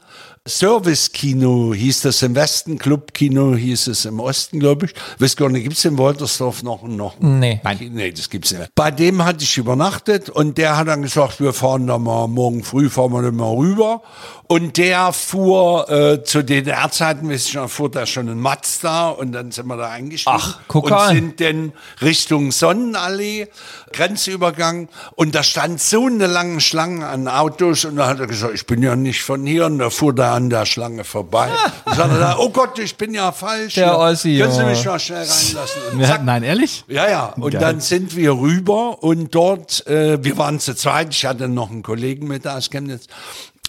[0.47, 4.93] Service-Kino, hieß das im Westen, Club-Kino hieß es im Osten, glaube ich.
[5.19, 7.19] Weiß gar nicht, gibt's in Woltersdorf noch, noch?
[7.19, 7.61] Nee.
[7.63, 7.91] Nein.
[7.93, 8.73] Nee, das gibt's nicht.
[8.73, 12.63] Bei dem hatte ich übernachtet und der hat dann gesagt, wir fahren da mal, morgen
[12.63, 14.01] früh fahren wir da mal rüber.
[14.47, 19.33] Und der fuhr äh, zu DDR-Zeiten, weiß ich noch, fuhr da schon ein Mazda und
[19.33, 20.37] dann sind wir da eingestiegen.
[20.41, 21.15] Ach, guck und an.
[21.15, 23.47] sind dann Richtung Sonnenallee,
[23.93, 28.55] Grenzübergang und da stand so eine lange Schlange an Autos und da hat er gesagt,
[28.55, 31.49] ich bin ja nicht von hier und da fuhr da an der Schlange vorbei.
[31.85, 33.75] Und sagte da, oh Gott, ich bin ja falsch.
[33.75, 33.97] Der.
[33.97, 35.81] Ossi, Können Sie mich mal schnell reinlassen?
[35.93, 36.83] Und zack, nein, ehrlich?
[36.87, 37.33] ja, ja.
[37.37, 37.61] Und Geil.
[37.61, 41.83] dann sind wir rüber und dort, äh, wir waren zu zweit, ich hatte noch einen
[41.83, 43.07] Kollegen mit aus Chemnitz.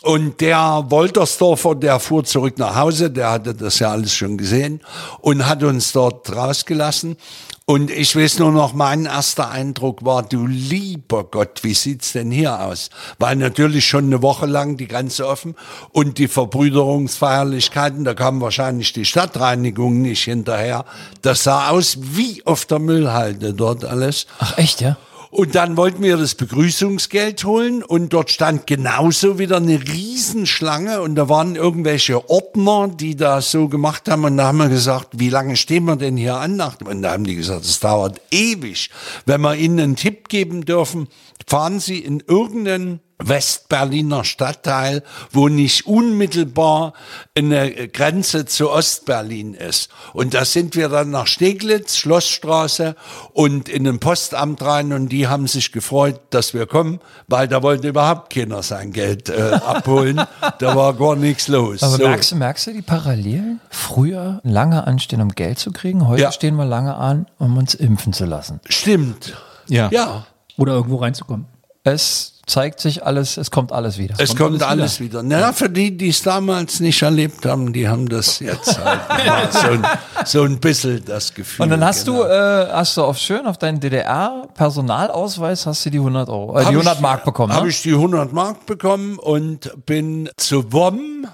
[0.02, 4.80] Und der Woltersdorfer, der fuhr zurück nach Hause, der hatte das ja alles schon gesehen
[5.20, 7.16] und hat uns dort rausgelassen.
[7.64, 12.30] Und ich weiß nur noch, mein erster Eindruck war, du lieber Gott, wie sieht's denn
[12.32, 12.90] hier aus?
[13.18, 15.54] Weil natürlich schon eine Woche lang die Grenze offen
[15.90, 20.84] und die Verbrüderungsfeierlichkeiten, da kam wahrscheinlich die Stadtreinigung nicht hinterher.
[21.22, 24.26] Das sah aus wie auf der Müllhalde dort alles.
[24.40, 24.96] Ach, echt, ja?
[25.32, 31.14] Und dann wollten wir das Begrüßungsgeld holen und dort stand genauso wieder eine Riesenschlange und
[31.14, 35.30] da waren irgendwelche Ordner, die das so gemacht haben und da haben wir gesagt, wie
[35.30, 36.60] lange stehen wir denn hier an?
[36.84, 38.90] Und da haben die gesagt, es dauert ewig.
[39.24, 41.08] Wenn wir ihnen einen Tipp geben dürfen,
[41.46, 46.92] fahren Sie in irgendeinen Westberliner Stadtteil, wo nicht unmittelbar
[47.36, 49.90] eine Grenze zu Ostberlin ist.
[50.12, 52.96] Und da sind wir dann nach Steglitz, Schlossstraße
[53.32, 57.62] und in ein Postamt rein und die haben sich gefreut, dass wir kommen, weil da
[57.62, 60.20] wollte überhaupt keiner sein Geld äh, abholen.
[60.58, 61.82] da war gar nichts los.
[61.82, 62.06] Aber So.
[62.08, 63.60] merkst, du, merkst du die Parallelen?
[63.70, 66.06] Früher lange anstehen, um Geld zu kriegen.
[66.06, 66.32] Heute Ja.
[66.32, 68.60] stehen wir lange an, um uns impfen zu lassen.
[68.68, 69.34] Stimmt.
[69.68, 69.88] Ja.
[69.90, 70.26] Ja.
[70.58, 71.46] Oder irgendwo reinzukommen.
[71.84, 74.14] Es zeigt sich alles, es kommt alles wieder.
[74.18, 75.22] Es kommt, alles wieder.
[75.22, 79.68] Na, für die, die es damals nicht erlebt haben, die haben das jetzt halt so,
[79.68, 79.86] ein,
[80.26, 81.64] so ein bisschen das Gefühl.
[81.64, 82.24] Und dann hast genau.
[82.24, 86.60] du, äh, hast du auf schön auf deinen DDR-Personalausweis hast du die 100 Euro, äh,
[86.60, 87.52] die Hab 100 ich- Mark bekommen.
[87.52, 87.70] Habe Ne?
[87.70, 91.26] ich die 100 Mark bekommen und bin zu WOM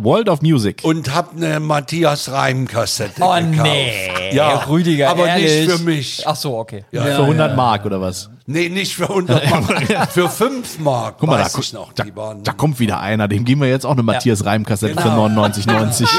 [0.00, 0.80] World of Music.
[0.82, 3.62] und habe eine Matthias Reim Kassette Oh gekauft.
[3.62, 5.66] nee, Ja, Rüdiger, aber ehrlich.
[5.68, 6.22] nicht für mich.
[6.26, 6.84] Ach so, okay.
[6.90, 8.28] Ja, für 100 Mark oder was?
[8.50, 9.50] Nee, nicht für 100
[9.90, 11.92] Mark, für 5 Mark, Guck mal, weiß da, ich noch.
[11.92, 13.28] da, Die waren da kommt wieder einer.
[13.28, 15.26] Dem geben wir jetzt auch eine Matthias Reim-Kassette für Genau.
[15.26, 16.08] 99,90.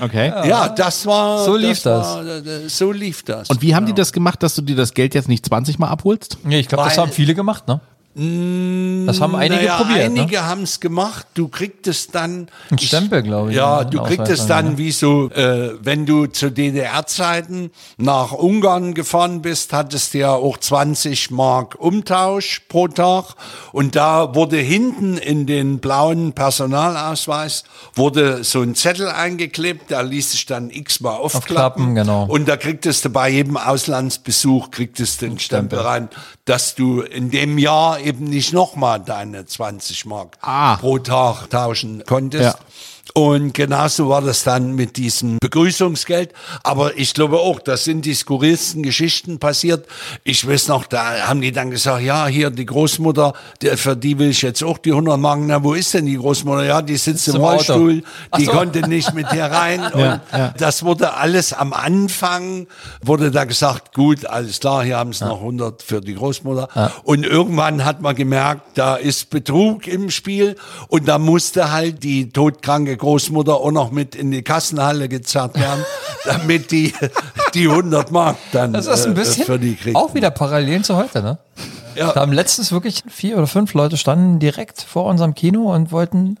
[0.00, 0.28] Okay.
[0.46, 2.06] ja, das war So lief das.
[2.16, 3.48] War, äh, so lief das.
[3.48, 5.88] Und wie haben die das gemacht, dass du dir das Geld jetzt nicht 20 Mal
[5.88, 6.36] abholst?
[6.42, 7.80] Nee, ich glaube, das haben viele gemacht, ne?
[8.14, 10.20] Das haben einige naja, probiert, ne?
[10.20, 11.26] Einige haben es gemacht.
[11.34, 13.90] Du kriegst dann Ein Stempel, glaube ich, Ja, ne?
[13.90, 19.42] du kriegst es dann dann, wie so, äh, wenn du zu DDR-Zeiten nach Ungarn gefahren
[19.42, 23.34] bist, hattest du ja auch 20 Mark Umtausch pro Tag.
[23.72, 30.32] Und da wurde hinten in den blauen Personalausweis wurde so ein Zettel eingeklebt, da ließ
[30.32, 31.56] sich dann x-mal aufklappen.
[31.56, 32.26] Aufklappen, genau.
[32.26, 36.08] Und da kriegtest du bei jedem Auslandsbesuch kriegtest du den Stempel rein,
[36.44, 40.76] dass du in dem Jahr eben nicht nochmal deine 20 Mark Ah.
[40.76, 42.42] pro Tag tauschen konntest.
[42.44, 42.54] Ja.
[43.16, 46.32] Und genauso war das dann mit diesem Begrüßungsgeld.
[46.64, 49.86] Aber ich glaube auch, das sind die skurrilsten Geschichten passiert.
[50.24, 54.18] Ich weiß noch, da haben die dann gesagt, ja, hier die Großmutter, der, für die
[54.18, 55.38] will ich jetzt auch die 100 Mark.
[55.42, 56.64] Na, wo ist denn die Großmutter?
[56.64, 57.42] Ja, die sitzt im im.
[57.42, 58.02] Rollstuhl,
[58.36, 58.50] die so.
[58.50, 59.80] konnte nicht mit hier rein.
[59.92, 60.20] Und
[60.58, 62.66] das wurde alles am Anfang,
[63.00, 66.92] wurde da gesagt, gut, alles klar, hier haben sie noch 100 für die Großmutter.
[67.04, 70.56] Und irgendwann hat man gemerkt, da ist Betrug im Spiel
[70.88, 75.84] und da musste halt die todkranke Großmutter auch noch mit in die Kassenhalle gezerrt werden,
[76.24, 76.92] damit die,
[77.54, 79.96] die 100 Mark dann Das ist ein äh, bisschen für die kriegt.
[79.96, 81.38] auch wieder Parallelen zu heute, ne?
[81.94, 82.12] Ja.
[82.12, 86.38] Da haben letztens wirklich vier oder fünf Leute standen direkt vor unserem Kino und wollten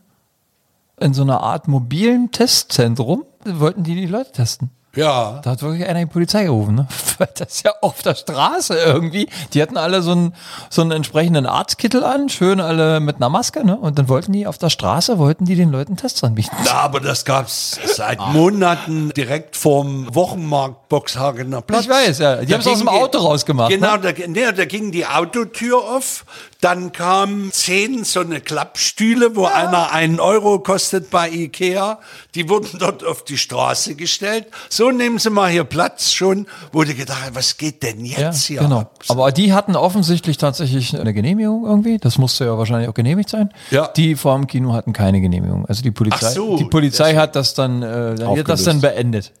[0.98, 4.70] in so einer Art mobilen Testzentrum, wollten die die Leute testen.
[4.96, 5.40] Ja.
[5.42, 6.86] Da hat wirklich einer die Polizei gerufen, ne?
[7.18, 9.28] Weil das ja auf der Straße irgendwie.
[9.52, 10.34] Die hatten alle so einen,
[10.70, 13.76] so einen entsprechenden Arztkittel an, schön alle mit einer Maske, ne?
[13.76, 16.54] Und dann wollten die auf der Straße, wollten die den Leuten Tests anbieten.
[16.64, 21.82] Ja, aber das gab's seit Monaten direkt vorm Wochenmarkt Boxhagener Platz.
[21.84, 22.36] Ich weiß, ja.
[22.36, 24.12] Die Da haben's aus dem die- Auto rausgemacht, Genau, ne?
[24.12, 26.24] da, nee, da ging die Autotür auf,
[26.60, 31.98] dann kamen zehn so eine Klappstühle, wo einer einen Euro kostet bei Ikea.
[32.34, 34.46] Die wurden dort auf die Straße gestellt.
[34.68, 38.60] So nehmen Sie mal hier Platz schon, wurde gedacht, was geht denn Ja, jetzt hier
[38.60, 38.80] genau.
[38.80, 38.98] ab?
[39.08, 41.98] Aber die hatten offensichtlich tatsächlich eine Genehmigung irgendwie.
[41.98, 43.50] Das musste ja wahrscheinlich auch genehmigt sein.
[43.70, 43.88] Ja.
[43.88, 45.66] Die vor dem Kino hatten keine Genehmigung.
[45.66, 49.32] Also die Polizei, so, die Polizei hat das dann, äh, hat das dann beendet.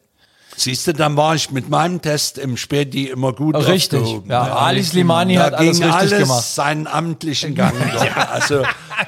[0.56, 4.00] Siehst du, dann war ich mit meinem Test im Späti immer gut Richtig.
[4.00, 4.30] aufgehoben.
[4.30, 6.44] Ja, Ali Slimani hat alles richtig alles gemacht.
[6.44, 7.74] seinen amtlichen Gang.
[7.92, 8.30] dort.
[8.30, 8.62] Also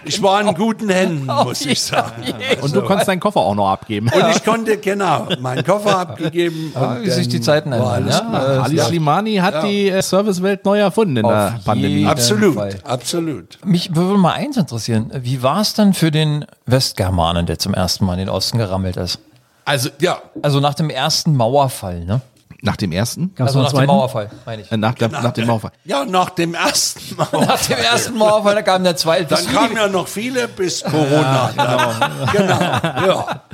[0.04, 2.22] ich war in guten Händen, muss ich sagen.
[2.62, 4.09] Und du konntest deinen Koffer auch noch abgeben.
[4.09, 6.72] Und ich konnte, genau, meinen Koffer abgegeben.
[6.74, 8.09] Ja, und wie sich die dann Zeiten ändern.
[8.09, 12.06] Ja, Ali Slimani hat die äh, Servicewelt neu erfunden in Auf der Pandemie.
[12.06, 12.78] Absolut, Fall.
[12.85, 13.59] absolut.
[13.64, 15.11] Mich würde mal eins interessieren.
[15.14, 18.96] Wie war es denn für den Westgermanen, der zum ersten Mal in den Osten gerammelt
[18.96, 19.18] ist?
[19.66, 22.20] Also, ja, Also nach dem ersten Mauerfall, ne?
[22.62, 23.35] Nach dem ersten?
[23.35, 23.87] Gab's Also nach einen dem zweiten?
[23.88, 24.72] Mauerfall, meine ich.
[24.72, 25.72] Äh, Nach, der, nach dem Mauerfall.
[25.85, 27.29] ja, nach dem ersten Mal.
[27.33, 29.26] Nach dem ersten Mauerfall, da kam der zweite.
[29.35, 31.50] Dann kamen ja noch viele bis Corona.
[31.57, 33.07] Ja, genau.
[33.07, 33.42] ja.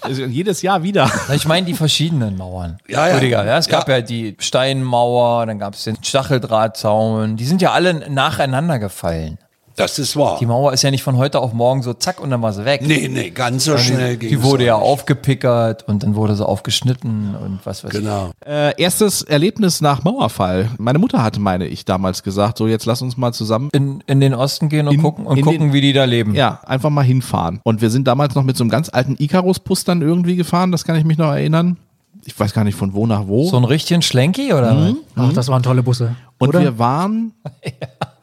[0.00, 1.10] Also jedes Jahr wieder.
[1.32, 2.76] Ich meine die verschiedenen Mauern.
[2.86, 3.14] Ja, ja.
[3.14, 3.56] Rüdiger, ja.
[3.56, 3.96] Es gab Ja.
[3.96, 7.36] ja die Steinmauer, dann gab es den Stacheldrahtzaun.
[7.36, 9.38] Die sind ja alle nacheinander gefallen.
[9.76, 10.36] Das ist wahr.
[10.38, 12.64] Die Mauer ist ja nicht von heute auf morgen so zack und dann war sie
[12.64, 12.82] weg.
[12.84, 17.34] Nee, nee, ganz so schnell ging Die wurde ja aufgepickert und dann wurde sie aufgeschnitten
[17.34, 17.98] und was weiß ich.
[18.00, 18.30] Genau.
[18.46, 20.70] Äh, erstes Erlebnis nach Mauerfall.
[20.78, 24.20] Meine Mutter hatte, meine ich, damals gesagt, so jetzt lass uns mal zusammen In, in
[24.20, 26.34] den Osten gehen und In- gucken und gucken, den- wie die da leben.
[26.34, 27.60] Ja, einfach mal hinfahren.
[27.64, 30.84] Und wir sind damals noch mit so einem ganz alten Icarus-Bus dann irgendwie gefahren, das
[30.84, 31.78] kann ich mich noch erinnern.
[32.26, 33.48] Ich weiß gar nicht von wo nach wo.
[33.50, 34.94] So ein richtigen Schlenki oder?
[35.16, 36.14] Ach, das waren tolle Busse.
[36.38, 36.60] und oder?
[36.60, 37.32] wir waren.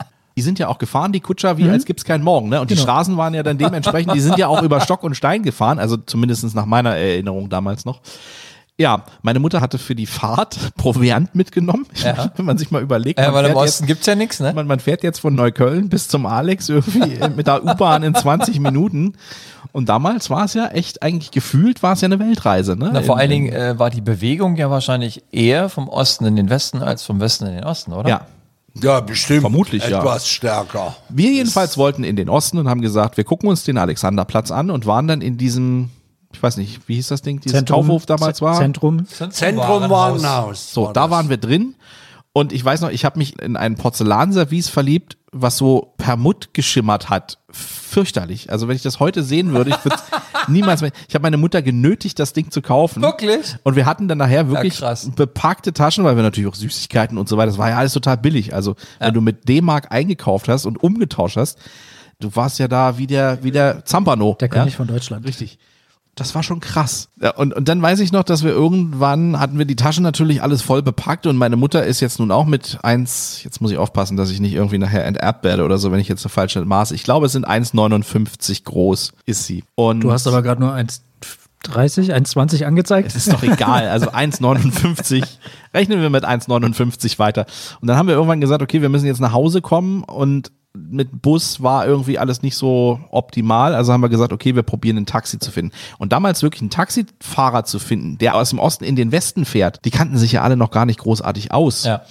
[0.41, 2.49] Die sind ja auch gefahren, die Kutscher, wie als gibt's keinen Morgen.
[2.49, 2.60] Ne?
[2.60, 2.86] Und die Genau.
[2.86, 5.97] Straßen waren ja dann dementsprechend, die sind ja auch über Stock und Stein gefahren, also
[5.97, 8.01] zumindest nach meiner Erinnerung damals noch.
[8.80, 11.86] Ja, meine Mutter hatte für die Fahrt Proviant mitgenommen.
[12.04, 12.32] Ja.
[12.36, 13.19] Wenn man sich mal überlegt.
[13.19, 14.54] Ja, weil im fährt jetzt- Osten gibt's ja nichts, ne?
[14.56, 18.60] Man, man fährt jetzt von Neukölln bis zum Alex irgendwie mit der U-Bahn in 20
[18.60, 19.13] Minuten.
[19.71, 22.75] Und damals war es ja echt, eigentlich gefühlt war es ja eine Weltreise.
[22.75, 22.89] Ne?
[22.91, 26.36] Na, vor In- allen Dingen äh, war die Bewegung ja wahrscheinlich eher vom Osten in
[26.36, 28.10] den Westen als vom Westen in den Osten, oder?
[28.10, 28.21] Ja.
[28.75, 29.41] Ja, bestimmt.
[29.41, 29.99] Vermutlich, ja.
[29.99, 30.95] Etwas stärker.
[31.10, 34.71] Wir jedenfalls wollten in den Osten und haben gesagt, wir gucken uns den Alexanderplatz an
[34.71, 35.89] und waren dann in diesem,
[36.34, 38.57] ich weiß nicht, wie hieß das Ding, dieses Kaufhof damals war?
[38.57, 39.05] Zentrum.
[39.07, 40.73] Zentrum Warenhaus.
[40.73, 41.75] So, da waren wir drin.
[42.33, 47.09] Und ich weiß noch, ich habe mich in ein Porzellanservice verliebt, was so permut geschimmert
[47.09, 47.39] hat.
[47.49, 48.51] Fürchterlich.
[48.51, 49.97] Also wenn ich das heute sehen würde, ich würde
[50.47, 50.91] niemals mehr.
[51.09, 53.01] Ich habe meine Mutter genötigt, das Ding zu kaufen.
[53.01, 53.57] Wirklich?
[53.63, 55.09] Und wir hatten dann nachher wirklich krass.
[55.13, 57.47] bepackte Taschen, weil wir natürlich auch Süßigkeiten und so weiter.
[57.47, 58.53] Das war ja alles total billig.
[58.53, 61.59] Also wenn du mit D-Mark eingekauft hast und umgetauscht hast,
[62.21, 64.37] du warst ja da wie der, wie der Zampano.
[64.39, 64.53] Der ja?
[64.53, 65.25] König von Deutschland.
[65.25, 65.59] Richtig.
[66.21, 67.10] Das war schon krass.
[67.19, 70.43] Ja, und, und dann weiß ich noch, dass wir irgendwann hatten wir die Taschen natürlich
[70.43, 73.79] alles voll bepackt und meine Mutter ist jetzt nun auch mit eins, jetzt muss ich
[73.79, 76.63] aufpassen, dass ich nicht irgendwie nachher enterbt werde oder so, wenn ich jetzt eine falsche
[76.63, 76.93] Maße.
[76.93, 79.63] Ich glaube, es sind 1,59 groß ist sie.
[79.73, 83.07] Und Du hast aber gerade nur 1,30, 1,20 angezeigt.
[83.07, 83.88] es ist doch egal.
[83.88, 85.25] Also 1,59.
[85.73, 87.47] Rechnen wir mit 1,59 weiter.
[87.81, 91.21] Und dann haben wir irgendwann gesagt, okay, wir müssen jetzt nach Hause kommen und mit
[91.21, 93.75] Bus war irgendwie alles nicht so optimal.
[93.75, 95.71] Also haben wir gesagt, okay, wir probieren ein Taxi zu finden.
[95.97, 99.84] Und damals wirklich einen Taxifahrer zu finden, der aus dem Osten in den Westen fährt,
[99.86, 101.84] die kannten sich ja alle noch gar nicht großartig aus.
[101.84, 102.01] Ja.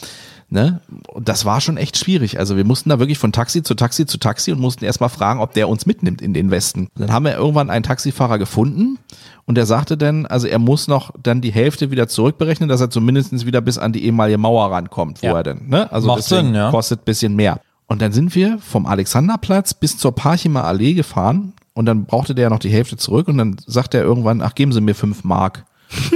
[0.53, 0.81] Ne?
[1.09, 2.39] Und das war schon echt schwierig.
[2.41, 5.41] Also wir mussten da wirklich von Taxi zu Taxi zu Taxi und mussten erstmal fragen,
[5.41, 6.89] ob der uns mitnimmt in den Westen.
[6.97, 8.99] Dann haben wir irgendwann einen Taxifahrer gefunden
[9.47, 12.91] und der sagte dann, also er muss noch dann die Hälfte wieder zurückberechnen, dass er
[12.91, 15.35] zumindest wieder bis an die ehemalige Mauer rankommt, wo Ja.
[15.37, 15.91] er denn, ne?
[15.93, 16.71] Also Macht deswegen Sinn, ja.
[16.73, 17.61] kostet bisschen mehr.
[17.91, 22.45] Und dann sind wir vom Alexanderplatz bis zur Parchimer Allee gefahren und dann brauchte der
[22.45, 25.25] ja noch die Hälfte zurück und dann sagt er irgendwann, ach, geben Sie mir fünf
[25.25, 25.65] Mark.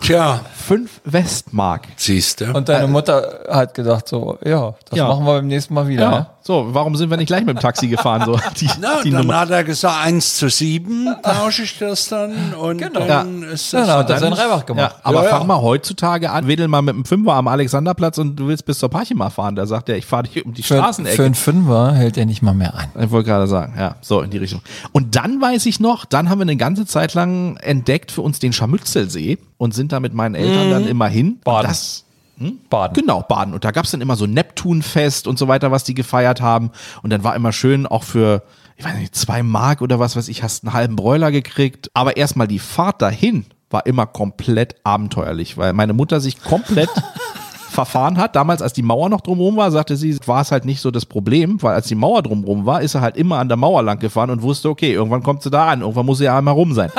[0.00, 1.82] Tja, Fünf Westmark.
[1.96, 2.52] siehst du.
[2.52, 5.08] Und deine Mutter hat gedacht so, ja, das Ja.
[5.08, 6.02] machen wir beim nächsten Mal wieder.
[6.02, 6.10] Ja.
[6.12, 6.30] Ja.
[6.42, 8.22] So, warum sind wir nicht gleich mit dem Taxi gefahren?
[8.24, 9.40] So, die, Na, die dann Nummer.
[9.40, 13.06] hat er gesagt, 1 zu 7 tausche ich das dann und Genau.
[13.06, 14.96] dann ist das dann hat er dann- seinen Reibach Ja, gemacht.
[15.02, 15.36] aber Ja, ja.
[15.38, 18.78] fang mal heutzutage an, wedel mal mit dem Fünfer am Alexanderplatz und du willst bis
[18.78, 19.56] zur Parchima fahren.
[19.56, 21.16] Da sagt er, ich fahre dich um die Straßenecke.
[21.16, 22.86] für einen Fünfer hält er nicht mal mehr an.
[23.04, 24.62] Ich wollte gerade sagen, ja, so in die Richtung.
[24.92, 28.38] Und dann weiß ich noch, dann haben wir eine ganze Zeit lang entdeckt für uns
[28.38, 31.40] den Scharmützelsee und sind da mit meinen Eltern dann immer hin.
[31.44, 31.68] Baden.
[31.68, 32.04] Das,
[32.70, 32.94] Baden.
[32.94, 33.54] Genau, Baden.
[33.54, 36.70] Und da gab's dann immer so Neptunfest und so weiter, was die gefeiert haben.
[37.02, 38.42] Und dann war immer schön auch für,
[38.76, 41.90] ich weiß nicht, zwei Mark oder was weiß ich, hast einen halben Bräuler gekriegt.
[41.94, 46.90] Aber erstmal die Fahrt dahin war immer komplett abenteuerlich, weil meine Mutter sich komplett
[47.68, 48.36] verfahren hat.
[48.36, 51.06] Damals, als die Mauer noch drumherum war, sagte sie, war es halt nicht so das
[51.06, 53.98] Problem, weil als die Mauer drumherum war, ist er halt immer an der Mauer lang
[53.98, 56.74] gefahren und wusste, okay, irgendwann kommt sie da an, irgendwann muss sie ja einmal rum
[56.74, 56.90] sein.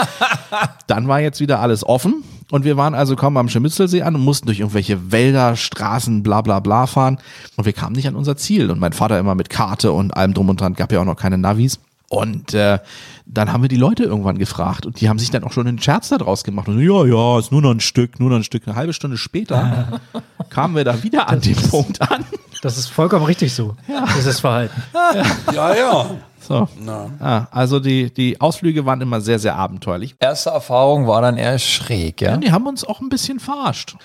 [0.87, 4.21] Dann war jetzt wieder alles offen und wir waren also kaum am Schemitzelsee an und
[4.23, 7.17] mussten durch irgendwelche Wälder, Straßen, bla bla bla fahren
[7.57, 10.33] und wir kamen nicht an unser Ziel und mein Vater immer mit Karte und allem
[10.33, 11.79] drum und dran, gab ja auch noch keine Navis.
[12.09, 12.79] Und äh,
[13.25, 15.79] dann haben wir die Leute irgendwann gefragt und die haben sich dann auch schon einen
[15.79, 16.67] Scherz daraus gemacht.
[16.67, 18.67] Und so, ja, ja, ist nur noch ein Stück, nur noch ein Stück.
[18.67, 19.99] Eine halbe Stunde später
[20.49, 22.25] kamen wir da wieder an den Punkt an.
[22.61, 23.75] Das ist vollkommen richtig so,
[24.17, 24.81] dieses Verhalten.
[25.53, 26.05] Ja, ja.
[26.41, 26.67] So.
[27.19, 30.15] Ah, also die, die Ausflüge waren immer sehr, sehr abenteuerlich.
[30.19, 32.33] Erste Erfahrung war dann eher schräg, ja?
[32.33, 33.95] Und die haben uns auch ein bisschen verarscht.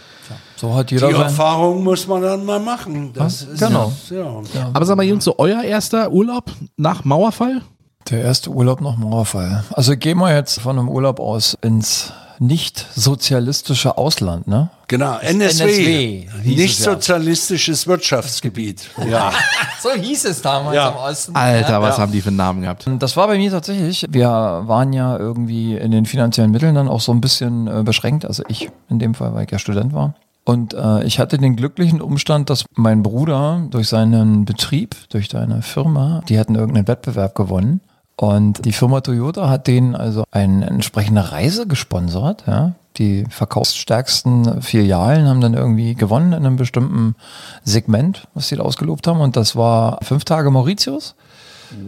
[0.56, 1.22] So hat Die jeder sein.
[1.22, 3.12] Erfahrung muss man dann mal machen.
[3.12, 3.92] Das ist Genau.
[4.10, 4.70] Ja.
[4.72, 7.62] Aber sag mal, Jungs, so euer erster Urlaub nach Mauerfall?
[8.10, 9.64] Der erste Urlaub nach Mauerfall.
[9.72, 14.68] Also gehen wir jetzt von einem Urlaub aus ins nicht sozialistische Ausland, ne?
[14.88, 16.24] Genau, NSW.
[16.24, 16.92] NSW Nicht es ja.
[16.92, 18.90] sozialistisches Wirtschaftsgebiet.
[19.08, 19.32] Ja.
[19.82, 20.88] So hieß es damals Ja.
[20.88, 21.36] im Osten.
[21.36, 22.86] Alter, was haben die für Namen gehabt?
[23.00, 24.06] Das war bei mir tatsächlich.
[24.08, 28.24] Wir waren ja irgendwie in den finanziellen Mitteln dann auch so ein bisschen äh, beschränkt.
[28.24, 30.14] Also ich in dem Fall, weil ich ja Student war.
[30.44, 35.60] Und äh, ich hatte den glücklichen Umstand, dass mein Bruder durch seinen Betrieb, durch seine
[35.60, 37.80] Firma, die hatten irgendeinen Wettbewerb gewonnen.
[38.16, 42.44] Und die Firma Toyota hat denen also eine entsprechende Reise gesponsert.
[42.46, 42.72] Ja.
[42.96, 47.16] Die verkaufsstärksten Filialen haben dann irgendwie gewonnen in einem bestimmten
[47.64, 49.20] Segment, was sie da ausgelobt haben.
[49.20, 51.16] Und das war fünf Tage Mauritius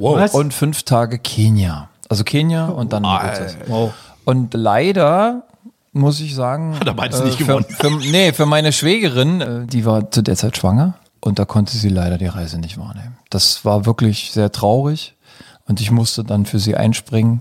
[0.00, 0.34] Was?
[0.34, 1.88] und fünf Tage Kenia.
[2.08, 3.56] Also Kenia und dann Mauritius.
[3.68, 3.92] Wow.
[4.24, 5.44] Und leider
[5.92, 7.66] muss ich sagen, Hat er beides nicht für, gewonnen.
[7.68, 11.76] Für, nee, für meine Schwägerin, äh, die war zu der Zeit schwanger und da konnte
[11.76, 13.16] sie leider die Reise nicht wahrnehmen.
[13.30, 15.15] Das war wirklich sehr traurig
[15.68, 17.40] und ich musste dann für sie einspringen.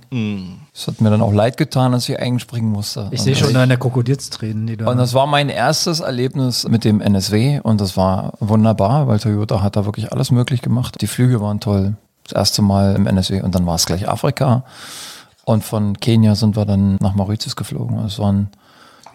[0.73, 3.07] Es hat mir dann auch leid getan, dass ich einspringen musste.
[3.11, 4.89] Ich sehe das- schon deine Krokodilstränen, die da.
[4.89, 9.61] und das war mein erstes Erlebnis mit dem NSW und das war wunderbar, weil Toyota
[9.61, 11.01] hat da wirklich alles möglich gemacht.
[11.01, 11.95] Die Flüge waren toll.
[12.23, 14.63] Das erste Mal im NSW und dann war es gleich Afrika.
[15.43, 17.99] Und von Kenia sind wir dann nach Mauritius geflogen.
[17.99, 18.49] Es waren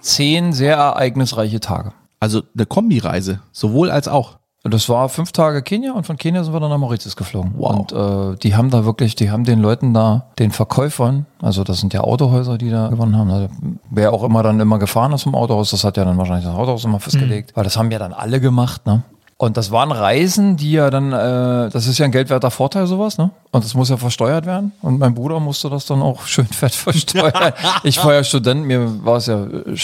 [0.01, 1.93] zehn sehr ereignisreiche Tage.
[2.21, 4.39] Also eine Kombireise, sowohl als auch.
[4.63, 7.55] Das war fünf Tage Kenia und von Kenia sind wir dann nach Mauritius geflogen.
[7.57, 7.71] Wow.
[7.71, 11.81] Und äh, die haben da wirklich, die haben den Leuten da, den Verkäufern, also das
[11.81, 13.31] sind ja Autohäuser, die da gewonnen haben.
[13.31, 13.49] Also,
[13.89, 16.55] wer auch immer dann immer gefahren ist vom Autohaus, das hat ja dann wahrscheinlich das
[16.55, 19.03] Autohaus immer festgelegt, weil das haben ja dann alle gemacht, ne?
[19.39, 23.17] Und das waren Reisen, die ja dann, äh, das ist ja ein geldwerter Vorteil, sowas,
[23.17, 23.31] ne?
[23.53, 24.73] Und das muss ja versteuert werden.
[24.83, 27.55] Und mein Bruder musste das dann auch schön fett versteuern.
[27.83, 29.75] ich war ja Student, mir war es ja äh,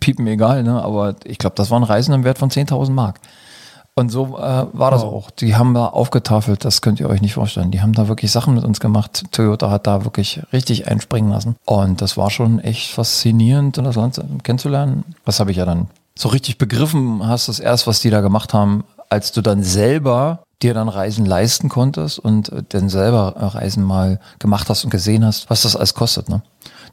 [0.00, 0.82] piepen egal, ne?
[0.82, 3.20] Aber ich glaube, das waren Reisen im Wert von 10.000 Mark.
[3.94, 5.30] Und so äh, war das auch.
[5.30, 7.70] Die haben da aufgetafelt, das könnt ihr euch nicht vorstellen.
[7.70, 9.24] Die haben da wirklich Sachen mit uns gemacht.
[9.32, 11.56] Toyota hat da wirklich richtig einspringen lassen.
[11.66, 15.04] Und das war schon echt faszinierend, das Land kennenzulernen.
[15.26, 18.54] Das habe ich ja dann so richtig begriffen, hast das erst, was die da gemacht
[18.54, 23.44] haben, als du dann selber dir dann Reisen leisten konntest und äh, dann selber äh,
[23.44, 26.28] Reisen mal gemacht hast und gesehen hast, was das alles kostet.
[26.28, 26.42] Ne?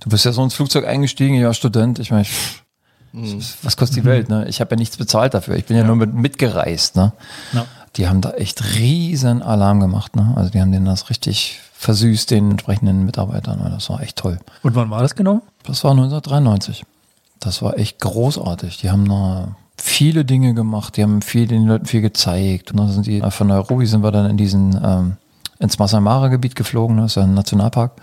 [0.02, 2.26] Du bist ja so ins Flugzeug eingestiegen, ja Student, ich meine,
[3.16, 4.30] pff, was kostet die Welt?
[4.30, 4.48] Ne?
[4.48, 5.56] Ich habe ja nichts bezahlt dafür.
[5.56, 6.96] Ich bin ja, nur mit, mitgereist.
[6.96, 7.12] Ne?
[7.54, 7.66] Ja.
[7.96, 10.16] Die haben da echt riesen Alarm gemacht.
[10.16, 10.34] Ne?
[10.36, 13.60] Also die haben denen das richtig versüßt, den entsprechenden Mitarbeitern.
[13.72, 14.40] Das war echt toll.
[14.64, 15.42] Und wann war das genau?
[15.64, 16.86] Das war 1993.
[17.40, 18.80] Das war echt großartig.
[18.80, 20.98] Die haben da viele Dinge gemacht.
[20.98, 22.72] Die haben viel, den Leuten viel gezeigt.
[22.72, 25.18] Und dann sind die, von Nairobi sind wir dann in diesen, ähm,
[25.60, 26.98] ins Masai Mara Gebiet geflogen.
[26.98, 27.94] Das ist ja ein Nationalpark.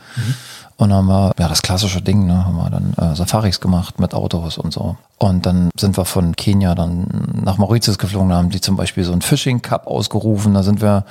[0.78, 4.12] Und haben wir, ja, das klassische Ding, ne, haben wir dann äh, Safaris gemacht mit
[4.12, 4.96] Autos und so.
[5.18, 7.06] Und dann sind wir von Kenia dann
[7.42, 10.52] nach Mauritius geflogen, da haben die zum Beispiel so einen Fishing Cup ausgerufen.
[10.52, 11.06] Da sind wir,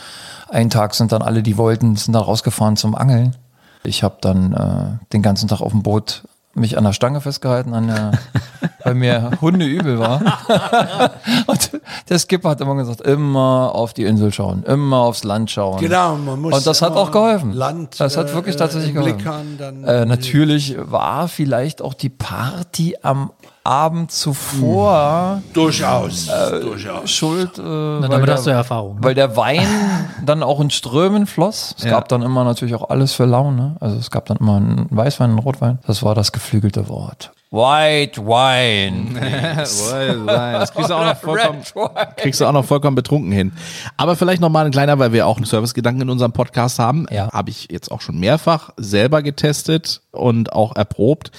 [0.50, 3.36] einen Tag sind dann alle, die wollten, sind da rausgefahren zum Angeln.
[3.84, 6.24] Ich habe dann äh, den ganzen Tag auf dem Boot
[6.56, 8.12] mich an der Stange festgehalten, an der,
[8.84, 10.22] weil mir Hunde übel war.
[11.48, 11.72] Und
[12.10, 15.80] der Skipper hat immer gesagt, immer auf die Insel schauen, immer aufs Land schauen.
[15.80, 17.52] Genau, man muss Und das hat auch geholfen.
[17.52, 19.58] Land, das hat äh, wirklich tatsächlich im Blick geholfen.
[19.58, 23.32] dann- äh, natürlich war vielleicht auch die Party am
[23.66, 27.10] Abend zuvor Durchaus, Äh, durchaus.
[27.10, 27.58] schuld.
[27.58, 28.96] Äh, weil damit der- hast du ja Erfahrung.
[28.96, 29.04] Ne?
[29.04, 29.68] weil der Wein
[30.24, 31.74] dann auch in Strömen floss.
[31.78, 31.92] Es Ja.
[31.92, 33.76] gab dann immer natürlich auch alles für Laune.
[33.80, 35.80] Also es gab dann immer einen Weißwein, einen Rotwein.
[35.88, 37.32] Das war das geflügelte Wort.
[37.52, 39.20] White Wine.
[40.36, 41.60] Das kriegst du auch noch vollkommen,
[42.18, 43.54] kriegst du auch noch vollkommen betrunken hin.
[43.98, 47.06] Aber vielleicht noch mal ein kleiner, weil wir auch einen Servicegedanken in unserem Podcast haben.
[47.12, 47.32] Ja.
[47.32, 51.32] Habe ich jetzt auch schon mehrfach selber getestet und auch erprobt.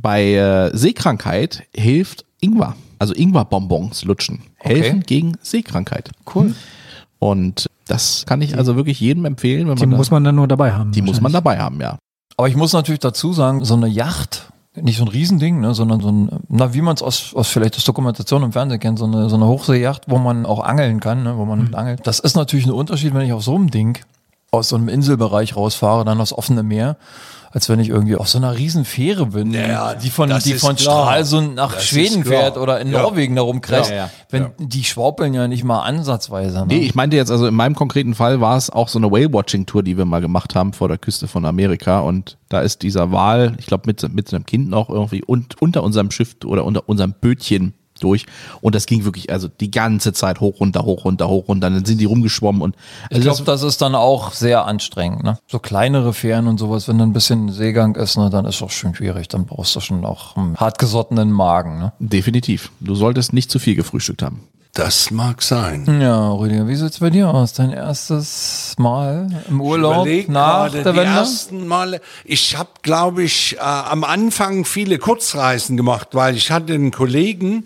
[0.00, 2.74] Bei äh, Seekrankheit hilft Ingwer.
[2.98, 6.10] also Ingwer-Bonbons lutschen, helfen gegen Seekrankheit.
[6.34, 6.54] Cool.
[7.18, 10.46] Und das kann ich also wirklich jedem empfehlen, wenn Die man muss man dann nur
[10.48, 10.92] dabei haben.
[10.92, 11.98] die muss man dabei haben, ja.
[12.36, 16.00] Aber ich muss natürlich dazu sagen, so eine Yacht, nicht so ein Riesending, ne, sondern
[16.00, 19.06] so ein, na, wie man es aus, aus vielleicht aus Dokumentation im Fernsehen kennt, so
[19.06, 22.06] eine, so eine Hochseejacht, wo man auch angeln kann, ne, wo man mit angelt.
[22.06, 23.98] Das ist natürlich ein Unterschied, wenn ich auf so einem Ding
[24.52, 26.96] aus so einem Inselbereich rausfahre, dann aufs offene Meer,
[27.50, 30.76] als wenn ich irgendwie auf so einer riesen Fähre bin, Ja, die von, die von
[30.76, 31.04] klar.
[31.04, 33.02] Stralsund nach Das Schweden fährt oder in Ja.
[33.02, 33.90] Norwegen da rumkreist.
[33.90, 36.60] Ja, ja, wenn, Die schwaupeln ja nicht mal ansatzweise.
[36.60, 36.66] Ne?
[36.68, 39.82] Nee, ich meinte jetzt, also in meinem konkreten Fall war es auch so eine Whale-Watching-Tour,
[39.82, 42.00] die wir mal gemacht haben vor der Küste von Amerika.
[42.00, 45.82] Und da ist dieser Wal, ich glaube, mit, mit einem Kind noch irgendwie und, unter
[45.82, 48.26] unserem Schiff oder unter unserem Bötchen durch.
[48.60, 51.70] Und das ging wirklich, also die ganze Zeit hoch, runter, hoch, runter, hoch, runter.
[51.70, 52.76] Dann sind die rumgeschwommen und
[53.10, 55.24] Ich also glaube, das ist dann auch sehr anstrengend.
[55.24, 55.38] Ne?
[55.46, 58.72] So kleinere Fähren und sowas, wenn dann ein bisschen Seegang ist, ne, dann ist das
[58.72, 59.28] schon schwierig.
[59.28, 61.78] Dann brauchst du schon auch einen hartgesottenen Magen.
[61.78, 61.92] Ne?
[61.98, 62.70] definitiv.
[62.80, 64.42] Du solltest nicht zu viel gefrühstückt haben.
[64.78, 66.00] Das mag sein.
[66.00, 67.52] Ja, Rüdiger, wie sieht's bei dir aus?
[67.52, 71.02] Dein erstes Mal im Urlaub nach der die Wende?
[71.02, 72.00] ersten Male.
[72.24, 77.64] Ich habe, glaube ich, äh, am Anfang viele Kurzreisen gemacht, weil ich hatte einen Kollegen,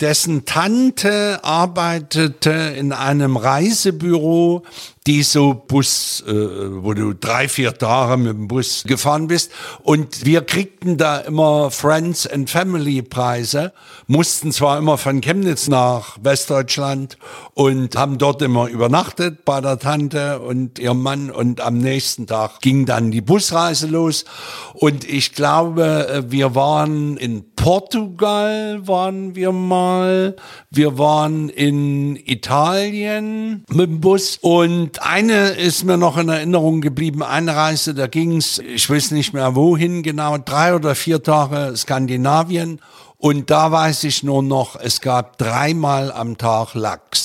[0.00, 4.62] dessen Tante arbeitete in einem Reisebüro,
[5.06, 9.50] die so Bus, äh, wo du drei, vier Tage mit dem Bus gefahren bist.
[9.82, 13.74] Und wir kriegten da immer Friends and Family Preise,
[14.06, 17.18] mussten zwar immer von Chemnitz nach Westdeutschland
[17.52, 22.60] und haben dort immer übernachtet bei der Tante und ihrem Mann und am nächsten Tag
[22.60, 24.24] ging dann die Busreise los.
[24.72, 30.36] Und ich glaube, äh, wir waren in Portugal, waren wir mal,
[30.70, 37.22] wir waren in Italien mit dem Bus und eine ist mir noch in Erinnerung geblieben,
[37.22, 42.80] eine Reise, da ging's, ich weiß nicht mehr wohin genau, drei oder vier Tage Skandinavien
[43.18, 47.23] und da weiß ich nur noch, es gab dreimal am Tag Lachs.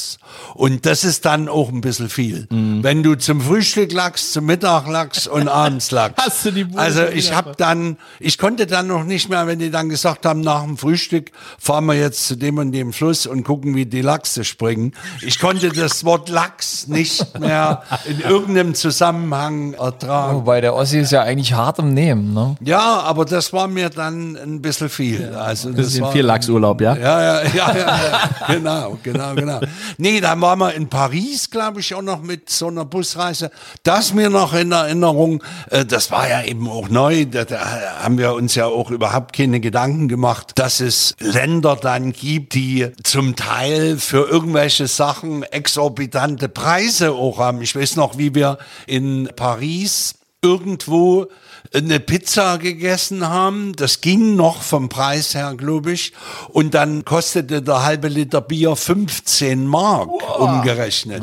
[0.56, 2.48] Und das ist dann auch ein bisschen viel.
[2.50, 2.84] Mhm.
[2.84, 6.16] Wenn du zum Frühstück Lachs, zum Mittag Lachs und abends Lachs.
[6.18, 9.60] Hast du die Bude Also ich habe dann, ich konnte dann noch nicht mehr, wenn
[9.60, 13.26] die dann gesagt haben, nach dem Frühstück fahren wir jetzt zu dem und dem Fluss
[13.26, 14.94] und gucken, wie die Lachse springen.
[15.22, 20.38] Ich konnte das Wort Lachs nicht mehr in irgendeinem Zusammenhang ertragen.
[20.38, 22.34] Wobei der Ossi ist ja eigentlich hart im Nehmen.
[22.34, 22.56] Ne?
[22.62, 25.34] Ja, aber das war mir dann ein bisschen viel.
[25.36, 26.96] Also das Bisschen war viel Lachsurlaub, ja?
[26.96, 28.30] ja, ja, ja, ja, ja.
[28.54, 29.60] genau, genau, genau.
[29.98, 33.50] Nee, dann waren wir in Paris, glaube ich, auch noch mit so einer Busreise.
[33.82, 38.20] Das mir noch in Erinnerung, äh, das war ja eben auch neu, da, da haben
[38.20, 43.36] wir uns ja auch überhaupt keine Gedanken gemacht, dass es Länder dann gibt, die zum
[43.36, 47.64] Teil für irgendwelche Sachen exorbitante Preise auch haben.
[47.64, 50.14] Ich weiß noch, wie wir in Paris
[50.44, 51.26] irgendwo
[51.74, 53.74] eine Pizza gegessen haben.
[53.76, 56.14] Das ging noch vom Preis her, glaube ich.
[56.50, 60.10] Und dann kostete der halbe Liter Bier 15 Mark
[60.40, 61.22] umgerechnet.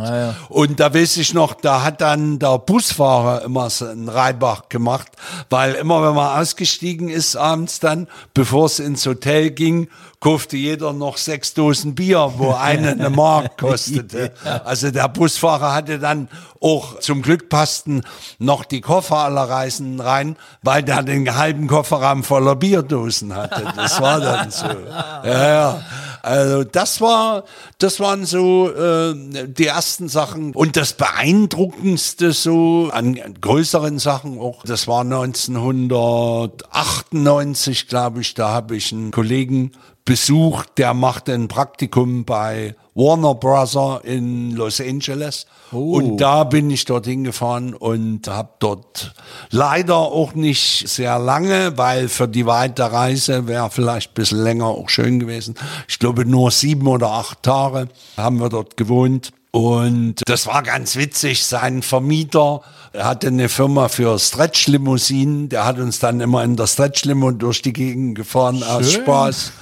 [0.49, 5.09] Und da weiß ich noch, da hat dann der Busfahrer immer so einen Reibach gemacht,
[5.51, 9.89] weil immer wenn man ausgestiegen ist abends dann, bevor es ins Hotel ging,
[10.21, 14.33] kaufte jeder noch sechs Dosen Bier, wo eine eine Mark kostete.
[14.65, 16.29] Also der Busfahrer hatte dann
[16.61, 18.03] auch zum Glück passten
[18.39, 23.73] noch die Koffer aller Reisenden rein, weil der den halben Kofferraum voller Bierdosen hatte.
[23.77, 24.67] Das war dann so.
[24.67, 25.83] Ja, ja.
[26.23, 27.45] Also das war,
[27.79, 29.15] das waren so äh,
[29.47, 34.65] die ersten Sachen und das beeindruckendste so an, an größeren Sachen auch.
[34.65, 38.35] Das war 1998, glaube ich.
[38.35, 39.71] Da habe ich einen Kollegen
[40.07, 45.45] besucht, der machte ein Praktikum bei Warner Brother in Los Angeles.
[45.71, 49.13] Und da bin ich dorthin gefahren und habe dort
[49.51, 54.67] leider auch nicht sehr lange, weil für die weite Reise wäre vielleicht ein bisschen länger
[54.67, 55.57] auch schön gewesen.
[55.89, 59.33] Ich glaube nur sieben oder acht Tage haben wir dort gewohnt.
[59.51, 61.45] Und das war ganz witzig.
[61.45, 62.63] Sein Vermieter
[62.97, 65.49] hatte eine Firma für Stretch-Limousinen.
[65.49, 69.53] Der hat uns dann immer in der Stretch-Limo durch die Gegend gefahren aus Spaß.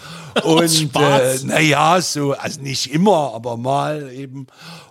[0.43, 4.47] Und äh, naja, so, also nicht immer, aber mal eben.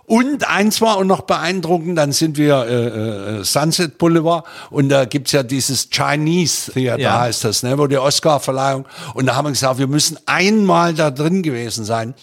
[0.06, 5.06] Und eins war auch noch beeindruckend, dann sind wir äh, äh, Sunset Boulevard und da
[5.06, 7.20] gibt's ja dieses Chinese Theater, Ja.
[7.20, 8.84] heißt das, ne, wo die Oscar-Verleihung.
[9.14, 12.14] Und da haben wir gesagt, wir müssen einmal da drin gewesen sein.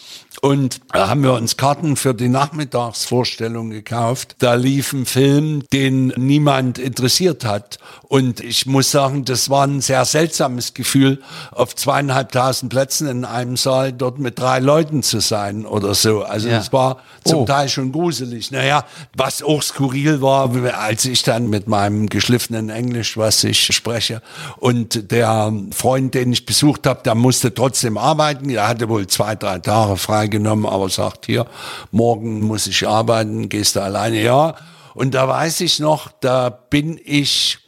[0.42, 4.36] Und da haben wir uns Karten für die Nachmittagsvorstellung gekauft.
[4.40, 7.80] Da lief ein Film, den niemand interessiert hat.
[8.08, 11.22] Und ich muss sagen, das war ein sehr seltsames Gefühl,
[11.52, 16.24] auf zweieinhalbtausend Plätzen in einem Saal dort mit drei Leuten zu sein oder so.
[16.24, 16.60] Also Ja.
[16.60, 17.46] es war zum Oh.
[17.46, 18.52] Teil schon gruselig.
[18.52, 24.22] Naja, was auch skurril war, als ich dann mit meinem geschliffenen Englisch, was ich spreche,
[24.58, 28.50] und der Freund, den ich besucht habe, der musste trotzdem arbeiten.
[28.50, 31.46] Er hatte wohl zwei, drei Tage freigenommen, aber sagt hier,
[31.92, 34.22] morgen muss ich arbeiten, gehst du alleine?
[34.22, 34.56] Ja.
[34.94, 37.60] Und da weiß ich noch, da bin ich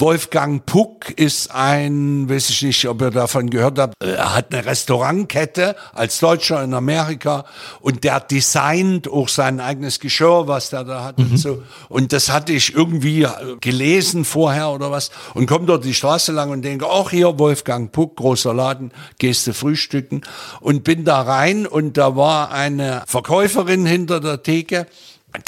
[0.00, 4.64] Wolfgang Puck ist ein, weiß ich nicht, ob ihr davon gehört habt, er hat eine
[4.64, 7.44] Restaurantkette als Deutscher in Amerika
[7.80, 11.32] und der designt auch sein eigenes Geschirr, was der da hat mhm.
[11.32, 11.62] und so.
[11.88, 13.26] Und das hatte ich irgendwie
[13.60, 17.90] gelesen vorher oder was und komme dort die Straße lang und denke, auch hier Wolfgang
[17.90, 20.22] Puck, großer Laden, gehst du frühstücken
[20.60, 24.86] und bin da rein und da war eine Verkäuferin hinter der Theke,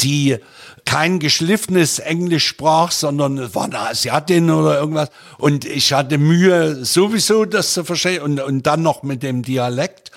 [0.01, 0.39] die
[0.85, 5.11] kein geschliffenes Englisch sprach, sondern es war eine Asiatin oder irgendwas.
[5.39, 10.11] Und ich hatte Mühe, sowieso das zu verstehen und, und dann noch mit dem Dialekt.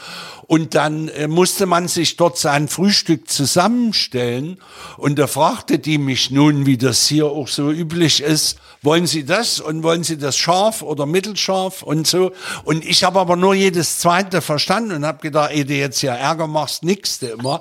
[0.54, 4.60] Und dann äh, musste man sich dort sein Frühstück zusammenstellen.
[4.98, 9.26] Und da fragte die mich nun, wie das hier auch so üblich ist, wollen Sie
[9.26, 12.34] das und wollen Sie das scharf oder mittelscharf und so.
[12.66, 16.14] Und ich habe aber nur jedes zweite verstanden und habe gedacht, ey, du jetzt ja
[16.14, 17.60] Ärger machst, nix du immer.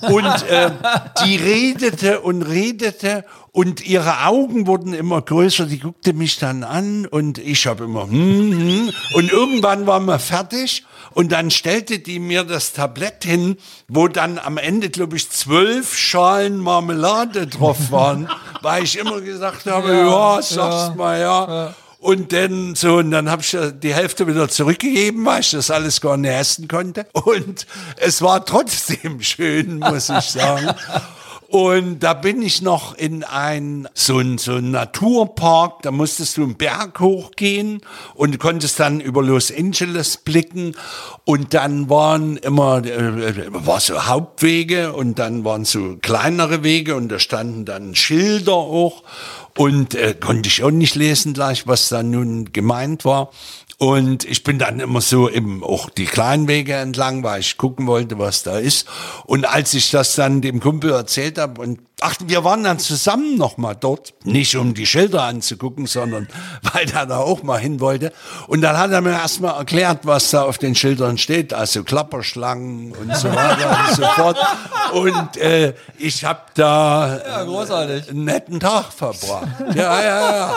[0.00, 0.70] und äh,
[1.26, 5.66] die redete und redete und ihre Augen wurden immer größer.
[5.66, 8.90] Die guckte mich dann an und ich habe immer hm, hm.
[9.14, 14.38] und irgendwann waren wir fertig und dann stellte die mir das Tablett hin, wo dann
[14.38, 18.28] am Ende, glaube ich, zwölf Schalen Marmelade drauf waren,
[18.62, 21.48] weil ich immer gesagt habe, ja, ja sag's ja, mal, ja.
[21.48, 21.74] ja.
[21.98, 26.00] Und dann so, und dann habe ich die Hälfte wieder zurückgegeben, weil ich das alles
[26.00, 27.06] gar nicht essen konnte.
[27.12, 27.64] Und
[27.96, 30.74] es war trotzdem schön, muss ich sagen.
[31.52, 36.44] Und da bin ich noch in ein so ein, so ein Naturpark, da musstest du
[36.44, 37.82] einen Berg hochgehen
[38.14, 40.74] und konntest dann über Los Angeles blicken.
[41.26, 47.10] Und dann waren immer, äh, war so Hauptwege und dann waren so kleinere Wege und
[47.10, 49.02] da standen dann Schilder auch.
[49.56, 53.30] Und äh, konnte ich auch nicht lesen gleich, was da nun gemeint war.
[53.78, 57.86] Und ich bin dann immer so eben auch die kleinen Wege entlang, weil ich gucken
[57.86, 58.86] wollte, was da ist.
[59.24, 63.36] Und als ich das dann dem Kumpel erzählt habe und Ach, wir waren dann zusammen
[63.36, 66.28] noch mal dort, nicht um die Schilder anzugucken, sondern
[66.72, 68.12] weil er da auch mal hin wollte.
[68.48, 72.92] Und dann hat er mir erstmal erklärt, was da auf den Schildern steht, also Klapperschlangen
[72.92, 74.38] und so weiter und so fort.
[74.92, 78.10] Und äh, ich habe da ja, großartig.
[78.10, 79.48] einen netten Tag verbracht.
[79.74, 80.56] Ja, ja, ja.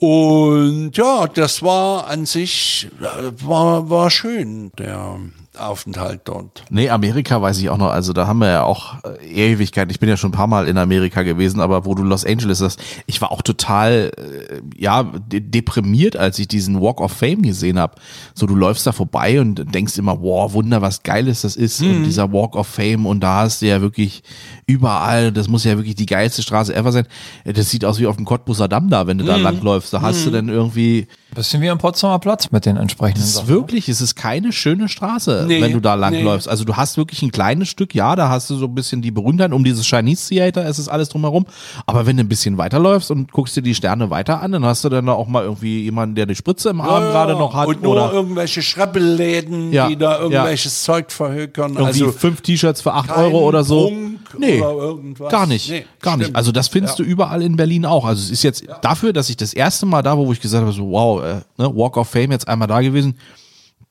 [0.00, 4.72] Und ja, das war an sich, äh, war, war schön.
[4.78, 5.18] Der
[5.58, 6.64] Aufenthalt dort.
[6.70, 7.90] Nee, Amerika weiß ich auch noch.
[7.90, 9.90] Also da haben wir ja auch äh, Ewigkeit.
[9.90, 12.60] Ich bin ja schon ein paar Mal in Amerika gewesen, aber wo du Los Angeles
[12.60, 17.42] hast, ich war auch total, äh, ja, de deprimiert, als ich diesen Walk of Fame
[17.42, 17.94] gesehen habe.
[18.34, 21.80] So, du läufst da vorbei und denkst immer, wow, Wunder, was Geiles das ist.
[21.80, 21.90] Mhm.
[21.90, 24.22] Und dieser Walk of Fame und da hast du ja wirklich
[24.66, 27.06] überall, das muss ja wirklich die geilste Straße ever sein.
[27.44, 29.28] Das sieht aus wie auf dem Cottbusser Damm da, wenn du mhm.
[29.28, 29.92] da langläufst.
[29.92, 30.24] Da hast mhm.
[30.24, 33.48] du dann irgendwie Bisschen wie am Potsdamer Platz mit den entsprechenden Es ist Sachen.
[33.48, 36.46] wirklich, es ist keine schöne Straße, nee, wenn du da langläufst.
[36.46, 36.50] Nee.
[36.50, 39.10] Also du hast wirklich ein kleines Stück, ja, da hast du so ein bisschen die
[39.10, 41.44] Berühmtheit um dieses Chinese Theater, es ist alles drumherum.
[41.84, 44.84] Aber wenn du ein bisschen weiterläufst und guckst dir die Sterne weiter an, dann hast
[44.84, 47.54] du dann da auch mal irgendwie jemanden, der die Spritze im Arm ja, gerade noch
[47.54, 47.66] hat.
[47.68, 50.94] Und oder irgendwelche Schreppelläden, ja, die da irgendwelches ja.
[50.94, 51.72] Zeug verhökern.
[51.72, 53.90] Irgendwie also fünf T-Shirts für acht Euro oder so.
[54.36, 55.70] Prunk nee, oder gar nicht.
[55.70, 56.28] Nee, gar stimmt.
[56.28, 56.36] nicht.
[56.36, 58.04] Also das findest du überall in Berlin auch.
[58.04, 60.72] Also es ist jetzt dafür, dass ich das erste Mal da, wo ich gesagt habe,
[60.72, 63.18] so wow, äh, ne, Walk of Fame jetzt einmal da gewesen.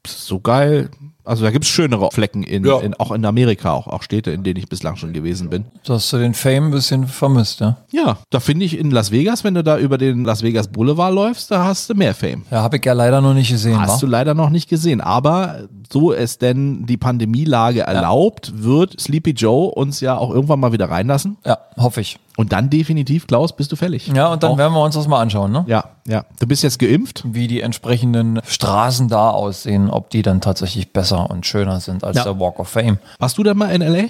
[0.05, 0.89] So geil,
[1.25, 2.79] also da gibt es schönere Flecken in, ja.
[2.79, 5.65] in, auch in Amerika, auch, auch Städte, in denen ich bislang schon gewesen bin.
[5.83, 7.77] Da hast du den Fame ein bisschen vermisst, ja?
[7.91, 11.13] Ja, da finde ich in Las Vegas, wenn du da über den Las Vegas Boulevard
[11.13, 12.43] läufst, da hast du mehr Fame.
[12.51, 13.79] Ja, habe ich ja leider noch nicht gesehen.
[13.81, 14.05] Hast wa?
[14.05, 15.01] du leider noch nicht gesehen.
[15.01, 18.63] Aber so es denn die Pandemielage erlaubt, ja.
[18.63, 21.37] wird Sleepy Joe uns ja auch irgendwann mal wieder reinlassen.
[21.43, 22.19] Ja, hoffe ich.
[22.37, 24.07] Und dann definitiv, Klaus, bist du fällig.
[24.07, 24.57] Ja, und dann auch.
[24.57, 25.63] werden wir uns das mal anschauen, ne?
[25.67, 26.25] Ja, ja.
[26.39, 27.23] Du bist jetzt geimpft.
[27.25, 32.17] Wie die entsprechenden Straßen da aussehen, ob die dann tatsächlich besser und schöner sind als
[32.17, 32.23] ja.
[32.23, 32.97] der Walk of Fame.
[33.19, 34.09] Warst du da mal in L.A.?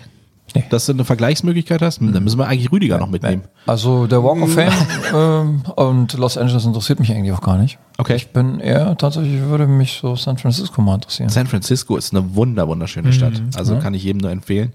[0.53, 0.63] Nee.
[0.69, 1.99] Dass du eine Vergleichsmöglichkeit hast?
[2.01, 3.43] Dann müssen wir eigentlich Rüdiger noch mitnehmen.
[3.65, 4.73] Also der Walk of Fame
[5.13, 7.77] ähm, und Los Angeles interessiert mich eigentlich auch gar nicht.
[7.97, 8.15] Okay.
[8.15, 11.29] Ich bin eher, tatsächlich würde mich so San Francisco mal interessieren.
[11.29, 13.33] San Francisco ist eine wunder, wunderschöne Stadt.
[13.33, 13.49] Mhm.
[13.55, 13.81] Also ja.
[13.81, 14.73] kann ich jedem nur empfehlen.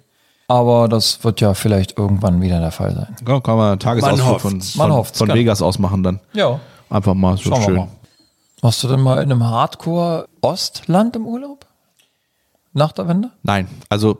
[0.51, 3.17] Aber das wird ja vielleicht irgendwann wieder der Fall sein.
[3.25, 6.19] Ja, kann man Tagesausflug von, von, von Vegas aus machen dann.
[6.33, 6.59] Ja.
[6.89, 7.89] Einfach mal so Schauen schön.
[8.61, 11.67] Warst du denn mal in einem Hardcore-Ostland im Urlaub?
[12.73, 13.31] Nach der Wende?
[13.45, 14.19] Nein, also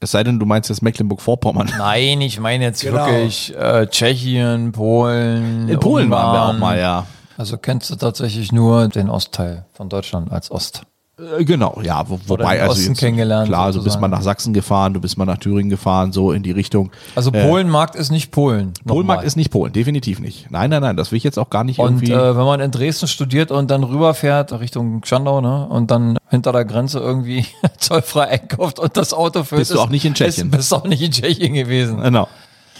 [0.00, 1.70] es sei denn, du meinst jetzt Mecklenburg-Vorpommern.
[1.78, 3.06] Nein, ich meine jetzt genau.
[3.06, 5.68] wirklich äh, Tschechien, Polen.
[5.68, 6.10] In Polen Ungarn.
[6.10, 7.06] waren wir auch mal, ja.
[7.36, 10.82] Also kennst du tatsächlich nur den Ostteil von Deutschland als Ost.
[11.18, 14.00] Äh, genau, ja, wo, wobei, also jetzt, kennengelernt klar, du bist sozusagen.
[14.02, 16.90] mal nach Sachsen gefahren, du bist mal nach Thüringen gefahren, so in die Richtung.
[17.16, 18.72] Also Polenmarkt ist nicht Polen.
[18.84, 19.24] Nochmal.
[19.24, 20.50] ist nicht Polen, definitiv nicht.
[20.50, 22.12] Nein, nein, nein, das will ich jetzt auch gar nicht Und irgendwie.
[22.12, 26.52] äh, wenn man in Dresden studiert und dann rüberfährt Richtung Schandau, ne, und dann hinter
[26.52, 27.44] der Grenze irgendwie
[27.78, 30.46] zollfrei einkauft und das Auto füllt, Bist du auch nicht in Tschechien.
[30.48, 32.00] Ist, bist du auch nicht in Tschechien gewesen.
[32.00, 32.28] genau.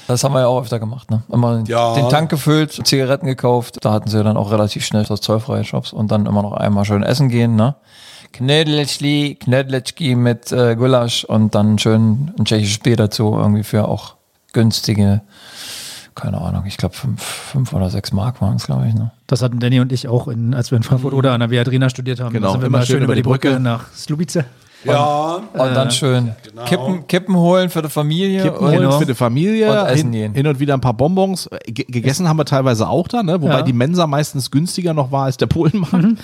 [0.07, 1.23] Das haben wir ja auch öfter gemacht, ne?
[1.31, 1.93] Immer Ja.
[1.95, 3.77] den Tank gefüllt, Zigaretten gekauft.
[3.83, 6.87] Da hatten sie dann auch relativ schnell das zollfreie Shops und dann immer noch einmal
[6.87, 7.75] schön essen gehen, ne?
[8.39, 14.15] Knödelschli, Knödelschki mit äh, Gulasch und dann schön ein tschechisches Bier dazu, irgendwie für auch
[14.53, 15.23] günstige,
[16.15, 19.11] keine Ahnung, ich glaube fünf, fünf oder sechs Mark waren es, glaube ich, ne?
[19.27, 21.91] Das hatten Danny und ich auch, in, als wir in Frankfurt oder an der Viadrina
[21.91, 22.33] studiert haben.
[22.33, 24.45] Genau, Da sind wir immer mal schön über die Brücke, nach Slubice.
[24.85, 26.37] Ja, Und dann schön
[26.67, 28.43] Kippen, Kippen holen für die Familie.
[28.45, 28.99] Kippen und, holen Genau.
[29.01, 30.35] für die Familie, Und essen hin, gehen.
[30.35, 31.49] hin und wieder ein paar Bonbons.
[31.49, 33.43] Äh, ge- Gegessen haben wir teilweise auch da, ne?
[33.43, 33.63] wobei Ja.
[33.63, 36.21] die Mensa meistens günstiger noch war als der Polenmarkt.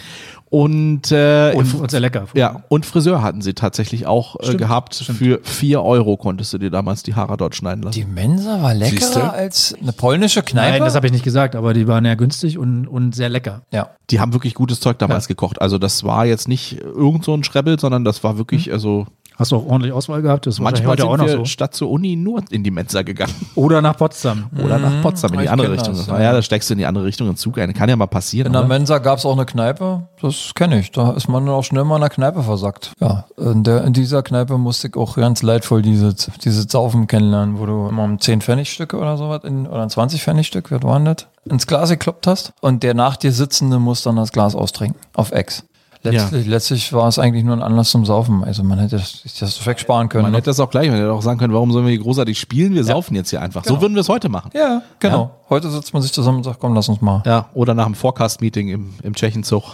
[0.54, 2.28] Und, äh, Und, und sehr lecker.
[2.34, 4.94] ja, und Friseur hatten sie tatsächlich auch äh, gehabt.
[4.94, 7.98] Für 4 Euro konntest du dir damals die Haare dort schneiden lassen.
[7.98, 9.18] Die Mensa war Siehste?
[9.18, 10.70] leckerer als eine polnische Kneipe.
[10.78, 13.62] Nein, das habe ich nicht gesagt, aber die waren ja günstig und, und sehr lecker.
[13.72, 13.90] ja.
[14.10, 15.62] Die haben wirklich gutes Zeug damals gekocht.
[15.62, 19.50] Also das war jetzt nicht irgend so ein Schrebbel, sondern das war wirklich, also Hast
[19.50, 20.46] du auch ordentlich Auswahl gehabt?
[20.46, 21.44] Das ist manchmal heute sind auch noch wir so.
[21.44, 23.34] statt zur Uni nur in die Mensa gegangen.
[23.56, 24.46] Oder nach Potsdam.
[24.62, 25.94] Oder nach Potsdam in die ich andere kenn Richtung.
[25.96, 26.22] das, Das, ja.
[26.22, 27.74] ja, da steckst du in die andere Richtung in Zug ein.
[27.74, 28.46] Kann ja mal passieren.
[28.46, 28.68] In der oder?
[28.68, 30.06] Mensa gab es auch eine Kneipe.
[30.20, 30.92] Das kenne ich.
[30.92, 32.92] Da ist man dann auch schnell mal in der Kneipe versackt.
[33.00, 36.14] Ja, in, der, in dieser Kneipe musste ich auch ganz leidvoll diese,
[36.44, 40.22] diese Saufen kennenlernen, wo du immer um 10 Pfennigstücke oder sowas in, oder ein 20
[40.22, 41.26] Pfennigstück, was denn das?
[41.44, 44.98] Ins Glas gekloppt hast und der nach dir Sitzende muss dann das Glas austrinken.
[45.12, 45.64] Auf Ex.
[46.04, 48.44] Letztlich, letztlich war es eigentlich nur ein Anlass zum Saufen.
[48.44, 50.24] Also man hätte sich das wegsparen können.
[50.24, 50.38] Man ne?
[50.38, 52.74] hätte das auch gleich, man hätte auch sagen können, warum sollen wir hier großartig spielen?
[52.74, 53.64] Wir saufen jetzt hier einfach.
[53.64, 54.50] So würden wir es heute machen.
[54.54, 55.30] ja, genau.
[55.48, 57.22] Heute sitzt man sich zusammen und sagt, komm, lass uns mal.
[57.24, 59.64] Ja, oder nach dem Forecast-Meeting im, im Tschechenzug.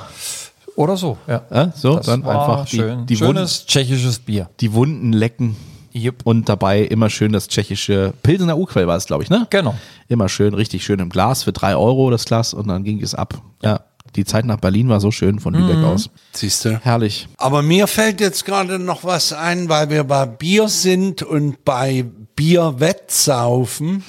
[0.77, 1.43] Oder so, ja.
[1.53, 3.07] Ja, so, Das dann einfach die, schön.
[3.07, 4.49] die, Wunden, Schönes tschechisches Bier.
[4.61, 5.57] die Wunden lecken
[5.93, 6.21] Yep.
[6.25, 9.49] und dabei immer schön das tschechische Pilsener Urquell war es, glaube ich, ne?
[9.51, 9.75] Genau.
[10.09, 13.15] Immer schön, richtig schön im Glas für drei Euro das Glas und dann ging es
[13.17, 13.43] ab.
[13.63, 13.81] Ja,
[14.17, 16.11] die Zeit nach Berlin war so schön von Lübeck aus.
[16.33, 16.81] siehst du.
[16.83, 17.29] Herrlich.
[17.37, 22.05] Aber mir fällt jetzt gerade noch was ein, weil wir bei Bier sind und bei
[22.35, 24.05] Bierwettsaufen.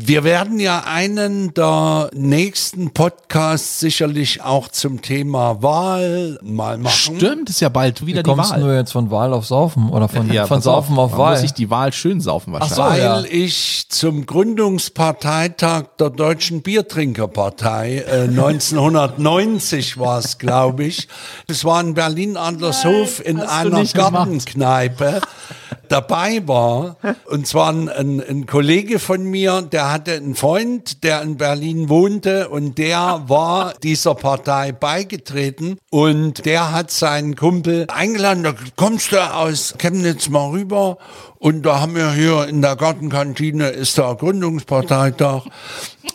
[0.00, 7.16] Wir werden ja einen der nächsten Podcasts sicherlich auch zum Thema Wahl mal machen.
[7.16, 8.60] Stimmt, ist ja bald wieder Wie die kommst Wahl.
[8.60, 11.32] du jetzt von Wahl auf Saufen oder von, Ja, von Saufen auf, man Wahl?
[11.32, 12.76] muss sich die Wahl schön saufen wahrscheinlich.
[12.76, 13.24] so, Weil ja.
[13.28, 21.08] ich zum Gründungsparteitag der Deutschen Biertrinkerpartei, äh, 1990 war es, glaube ich.
[21.48, 23.84] Es war in Berlin-Adlershof in hast du einer.
[23.84, 25.20] Gartenkneipe
[25.88, 26.96] dabei war.
[27.26, 31.88] Und zwar ein, ein, ein Kollege von mir, der hatte einen Freund, der in Berlin
[31.88, 35.78] wohnte und der war dieser Partei beigetreten.
[35.90, 40.98] Und der hat seinen Kumpel eingeladen, da kommst du aus Chemnitz mal rüber.
[41.38, 45.44] Und da haben wir hier in der Gartenkantine ist der Gründungsparteitag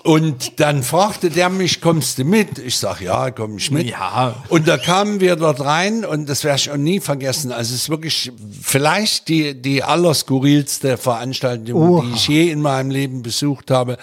[0.04, 2.60] und dann fragte der mich, kommst du mit?
[2.60, 3.88] Ich sag, ja, komm ich mit.
[3.88, 4.36] Ja.
[4.50, 7.54] Und da kamen wir dort rein und das werde ich auch nie vergessen.
[7.54, 8.32] Also es ist wirklich
[8.62, 13.98] vielleicht die, die allerskurrilste Veranstaltung, die ich je in meinem Leben besucht habe.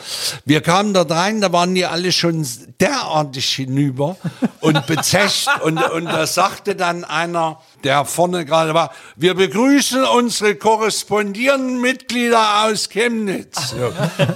[0.46, 2.46] Wir kamen dort rein, da waren die alle schon
[2.80, 4.16] derartig hinüber
[4.61, 10.55] und bezecht und, und da sagte dann einer, der vorne gerade war, wir begrüßen unsere
[10.55, 13.70] korrespondierenden Mitglieder aus Chemnitz.
[13.70, 13.92] So,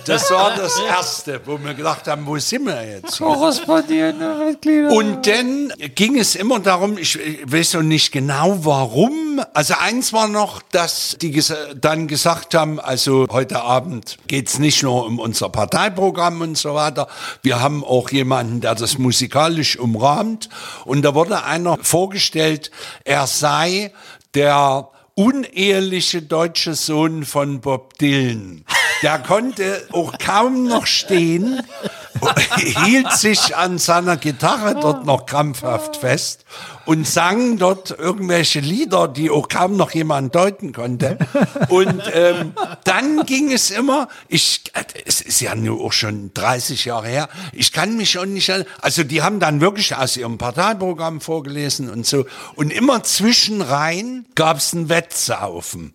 [0.06, 3.18] das war das Erste, wo wir gedacht haben, wo sind wir jetzt?
[3.18, 4.90] Korrespondierende Mitglieder.
[4.90, 9.42] Und dann ging es immer darum, ich weiß noch nicht genau warum.
[9.52, 11.42] Also eins war noch, dass die
[11.80, 17.08] dann gesagt haben, also heute Abend geht's nicht nur um unser Parteiprogramm und so weiter.
[17.42, 20.48] Wir haben auch jemanden, der das musikalisch umrahmt.
[20.84, 22.70] Und da wurde einer vorgestellt,
[23.04, 23.92] er sei
[24.34, 28.64] der uneheliche deutsche Sohn von Bob Dylan.
[29.02, 31.62] Der konnte auch kaum noch stehen,
[32.84, 36.44] hielt sich an seiner Gitarre dort noch krampfhaft fest
[36.86, 41.18] und sang dort irgendwelche Lieder, die auch kaum noch jemand deuten konnte.
[41.68, 42.52] Und ähm,
[42.84, 44.62] dann ging es immer, ich,
[45.04, 49.04] es ist ja nur auch schon 30 Jahre her, ich kann mich schon nicht, also
[49.04, 52.26] die haben dann wirklich aus ihrem Parteiprogramm vorgelesen und so.
[52.54, 55.92] Und immer zwischenrein gab es ein Wettsaufen.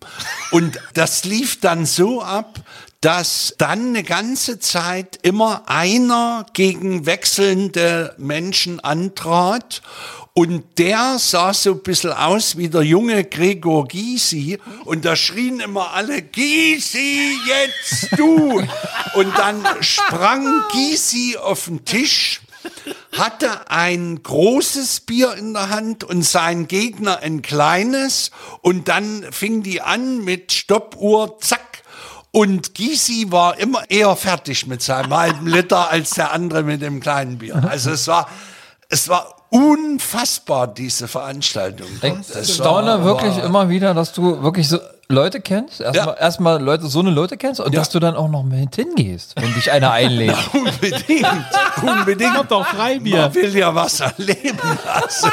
[0.50, 2.60] Und das lief dann so ab,
[3.00, 9.80] dass dann eine ganze Zeit immer einer gegen wechselnde Menschen antrat
[10.34, 15.60] und der sah so ein bisschen aus wie der junge Gregor Gysi und da schrien
[15.60, 18.62] immer alle, Gysi, jetzt du!
[19.14, 22.42] Und dann sprang Gysi auf den Tisch,
[23.16, 28.30] hatte ein großes Bier in der Hand und sein Gegner ein kleines
[28.60, 31.69] und dann fing die an mit Stoppuhr, zack.
[32.32, 37.00] Und Gysi war immer eher fertig mit seinem halben Liter als der andere mit dem
[37.00, 37.62] kleinen Bier.
[37.68, 38.28] Also es war,
[38.88, 41.88] es war unfassbar, diese Veranstaltung.
[42.40, 44.78] Ich staune wirklich immer wieder, dass du wirklich so
[45.10, 45.80] Leute kennst.
[45.80, 46.20] Erstmal Ja.
[46.20, 47.80] erstmal Leute, so eine Leute kennst und Ja.
[47.80, 50.36] dass du dann auch noch mit hingehst, wenn dich einer einlädt.
[50.52, 51.26] Unbedingt,
[51.82, 52.34] unbedingt.
[52.36, 53.22] Habt auch Freibier.
[53.22, 54.58] Man will ja was erleben.
[54.86, 55.28] Also,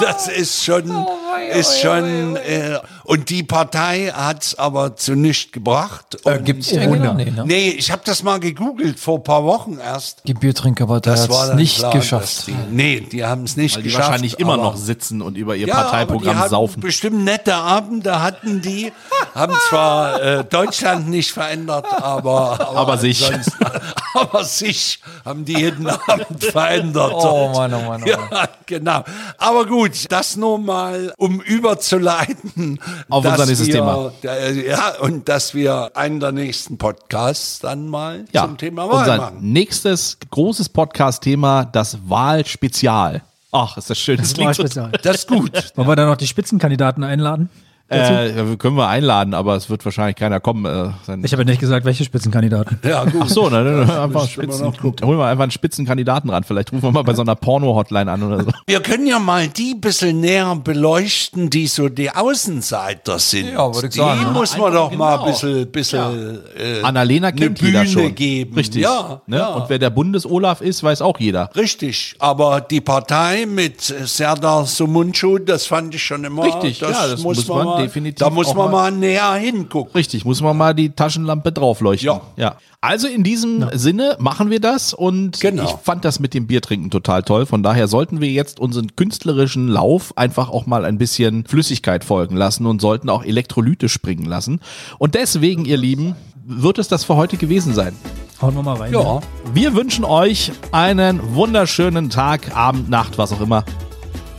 [0.00, 5.52] das ist schon, wei, ist wei, schon, äh, und die Partei hat's aber zu nichts
[5.52, 6.16] gebracht.
[6.24, 7.14] Äh, gibt's die eigentlich noch?
[7.14, 7.44] Nee, ne?
[7.46, 10.22] Nee, ich habe das mal gegoogelt vor ein paar Wochen erst.
[10.26, 12.46] Die Biertrinkerpartei Das hat war es nicht klar, geschafft.
[12.46, 14.08] Die, nee, die haben es nicht Weil die geschafft.
[14.08, 16.80] wahrscheinlich immer aber- noch sitzen und über ihr ja, aber Parteiprogramm die hatten saufen.
[16.80, 18.92] Bestimmt nette Abende hatten die,
[19.34, 23.24] haben zwar äh, Deutschland nicht verändert, aber, aber, Aber sich.
[23.26, 23.64] ansonsten-
[24.14, 27.12] aber sich haben die jeden Abend verändert.
[27.14, 28.06] Oh Mann, oh Mann, oh Mann.
[28.06, 29.04] Ja, genau.
[29.38, 32.78] Aber gut, das nur mal, um überzuleiten.
[33.08, 34.12] Auf unser nächstes wir, Thema.
[34.24, 38.98] äh, Ja, und dass wir einen der nächsten Podcasts dann mal Ja, zum Thema Wahl
[39.00, 39.38] unser machen.
[39.40, 43.22] nächstes großes Podcast-Thema, das Wahlspezial.
[43.52, 44.16] Ach, ist das schön.
[44.16, 44.92] Das klingt so, Wahlspezial.
[45.02, 45.52] Das ist gut.
[45.76, 47.48] Wollen wir da noch die Spitzenkandidaten einladen?
[47.90, 50.64] Äh, können wir einladen, aber es wird wahrscheinlich keiner kommen.
[50.64, 52.78] Äh, sein- Ich habe ja nicht gesagt, welche Spitzenkandidaten.
[52.84, 53.20] Ja, gut.
[53.24, 56.44] Ach so, dann, dann einfach Müssen wir Spitzen, holen wir einfach einen Spitzenkandidaten ran.
[56.44, 58.50] Vielleicht rufen wir mal bei so einer Porno-Hotline an oder so.
[58.66, 63.52] Wir können ja mal die bisschen näher beleuchten, die so die Außenseiter sind.
[63.52, 64.32] Ja, würde ich die sagen.
[64.32, 65.26] muss man Einfach doch mal genau.
[65.26, 68.14] ein bisschen, bisschen äh, Annalena eine kennt jeder Bühne schon.
[68.14, 68.54] geben.
[68.54, 68.82] Richtig.
[68.82, 69.36] Ja, ne?
[69.38, 69.46] ja.
[69.48, 71.50] Und wer der Bundes-Olaf ist, weiß auch jeder.
[71.56, 76.44] Richtig, aber die Partei mit Serdar Sumuncu, das fand ich schon immer.
[76.44, 79.92] Richtig, ja, das muss man mal, definitiv Da muss man mal- mal näher hingucken.
[79.94, 82.06] Richtig, muss man mal die Taschenlampe draufleuchten.
[82.06, 82.20] Ja.
[82.36, 82.56] ja.
[82.80, 85.64] Also in diesem Sinne machen wir das und Genau.
[85.64, 87.44] ich fand das mit dem Biertrinken total toll.
[87.46, 92.36] Von daher sollten wir jetzt unseren künstlerischen Lauf einfach auch mal ein bisschen Flüssigkeit folgen
[92.36, 94.60] lassen und sollten auch Elektrolyte springen lassen.
[94.98, 96.14] Und deswegen, ihr Lieben,
[96.46, 97.94] wird es das für heute gewesen sein.
[98.40, 98.92] Hauen wir mal rein.
[98.94, 99.20] Ja,
[99.52, 103.64] Wir wünschen euch einen wunderschönen Tag, Abend, Nacht, was auch immer.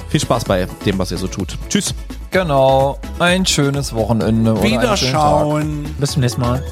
[0.10, 1.56] Viel Spaß bei dem, was ihr so tut.
[1.70, 1.94] Tschüss.
[2.32, 2.98] Genau.
[3.20, 4.54] Ein schönes Wochenende.
[4.54, 5.00] oder einen schönen Tag.
[5.02, 5.96] Wiederschauen.
[6.00, 6.64] Bis zum nächsten Mal.